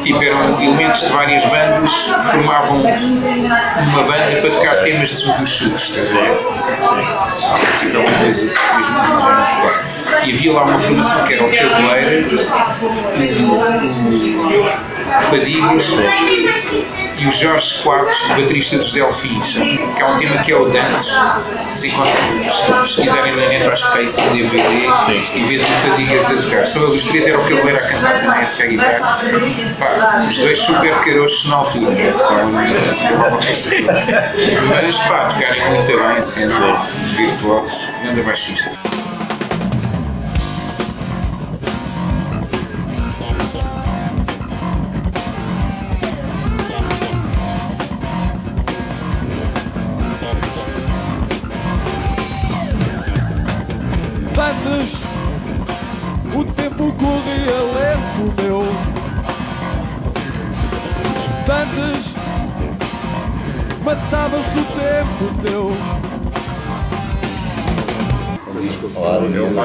[0.03, 6.09] tipo, eram elementos de várias bandas que formavam uma banda para tocar temas dos chutes.
[6.09, 6.19] Sim.
[7.79, 8.49] Sim.
[8.49, 9.90] Sim
[10.25, 12.27] e havia lá uma formação que era o Cabeleira,
[13.41, 13.61] o,
[15.29, 15.87] Fadigas
[17.19, 21.11] e o Jorge Quadros, baterista dos Delfins, que é um tema que é o Dance,
[21.71, 21.97] se, se
[22.83, 24.87] pesquisarem na net, acho que está isso em DVD
[25.35, 26.67] e vês o Fadigas a tocar.
[26.67, 29.21] Só eles três era o era a cantar também essa guitarra.
[29.79, 32.15] Pá, os dois super caroços na altura, né?
[34.69, 36.77] mas pá, tocarem muito bem, sendo
[37.17, 39.00] virtuosos, grande baixista.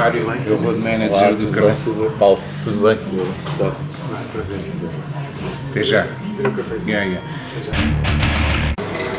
[0.05, 1.71] Mário, é o road manager do Crão.
[2.19, 2.95] Paulo, tudo bem?
[3.45, 3.75] Gustavo.
[5.71, 6.05] Até já.
[6.85, 7.21] Yeah, yeah.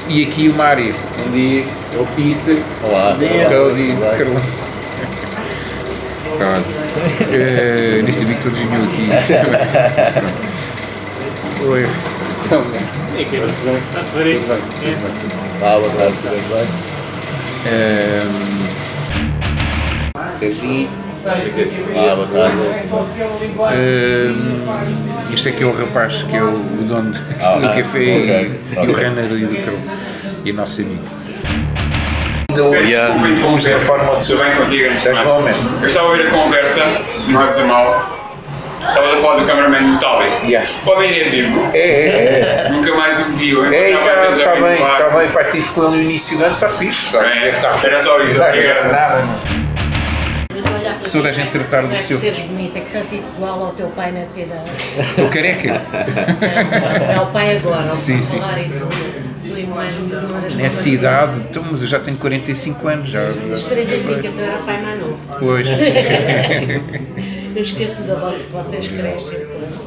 [0.09, 0.95] E aqui o Mário,
[1.27, 3.17] um dia é o Peter, Olá.
[3.21, 4.41] é o dia de Carlão.
[6.39, 6.69] Pronto.
[7.33, 9.09] Eh, Nem sabia que todos vinham aqui.
[11.67, 11.85] Oi.
[15.63, 16.67] Ah, boa tarde, tudo bem?
[17.67, 18.46] Ehm,
[20.39, 20.89] Serginho.
[21.27, 22.57] Ah, boa tarde.
[23.75, 27.99] ehm, este aqui é o rapaz que é o, o dono do Ah, café ok,
[27.99, 29.05] e, e o ok.
[29.05, 29.83] runner e do Carlão.
[30.45, 31.03] E nosso amigo.
[32.87, 33.15] Yeah.
[33.43, 35.51] Vamos da forma Tudo bem contigo, Estás bom, man?
[35.83, 36.85] Eu estava a ouvir a conversa,
[37.29, 37.97] não vai dizer mal.
[37.97, 40.47] Estava a falar do cameraman Metallic.
[40.47, 40.71] Yeah.
[40.87, 41.71] O homem é vivo.
[41.75, 42.69] É, é, é.
[42.71, 43.65] Nunca mais o viu.
[43.65, 46.45] É, a está tá vi bem, está bem, vai estive com ele no início do
[46.45, 47.07] ano, está fixe.
[47.07, 48.93] Está, Bem, deve estar era só isso, Não, obrigado.
[48.93, 49.66] Nada, não.
[51.07, 54.11] Sou da gente tratar do é seu- seres bonita, que estás igual ao teu pai
[54.13, 54.71] nessa idade.
[54.99, 55.69] Estou careca.
[57.15, 58.39] É o pai agora, ao Sim, sim.
[58.41, 58.89] falar e tudo.
[59.49, 60.57] Tu e mais melhoras.
[60.57, 63.09] Nessa idade, então, mas eu já tenho 45 anos.
[63.09, 65.19] Já, Dos 45, então era pai mais novo.
[65.39, 65.67] Pois.
[67.57, 69.39] Eu esqueço da vossa que vocês crescem.
[69.47, 69.87] pô.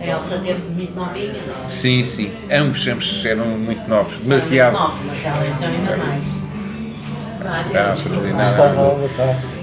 [0.00, 1.34] A Elsa teve muito novinha.
[1.68, 2.32] Sim, sim.
[2.50, 4.16] Ambos, ambos eram muito novos.
[4.18, 4.72] Demasiado.
[4.78, 6.26] muito nova, mas ela então ainda mais.
[7.42, 9.61] Vá, Ah, Deus, para dizer desculpa.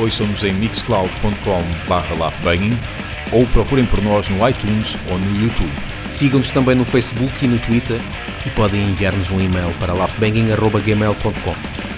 [0.00, 2.76] Ouçam-nos em mixcloud.com/laughbanging
[3.32, 5.72] ou procurem por nós no iTunes ou no YouTube.
[6.10, 8.00] Sigam-nos também no Facebook e no Twitter
[8.44, 11.89] e podem enviar-nos um e-mail para laughbanging.gmail.com.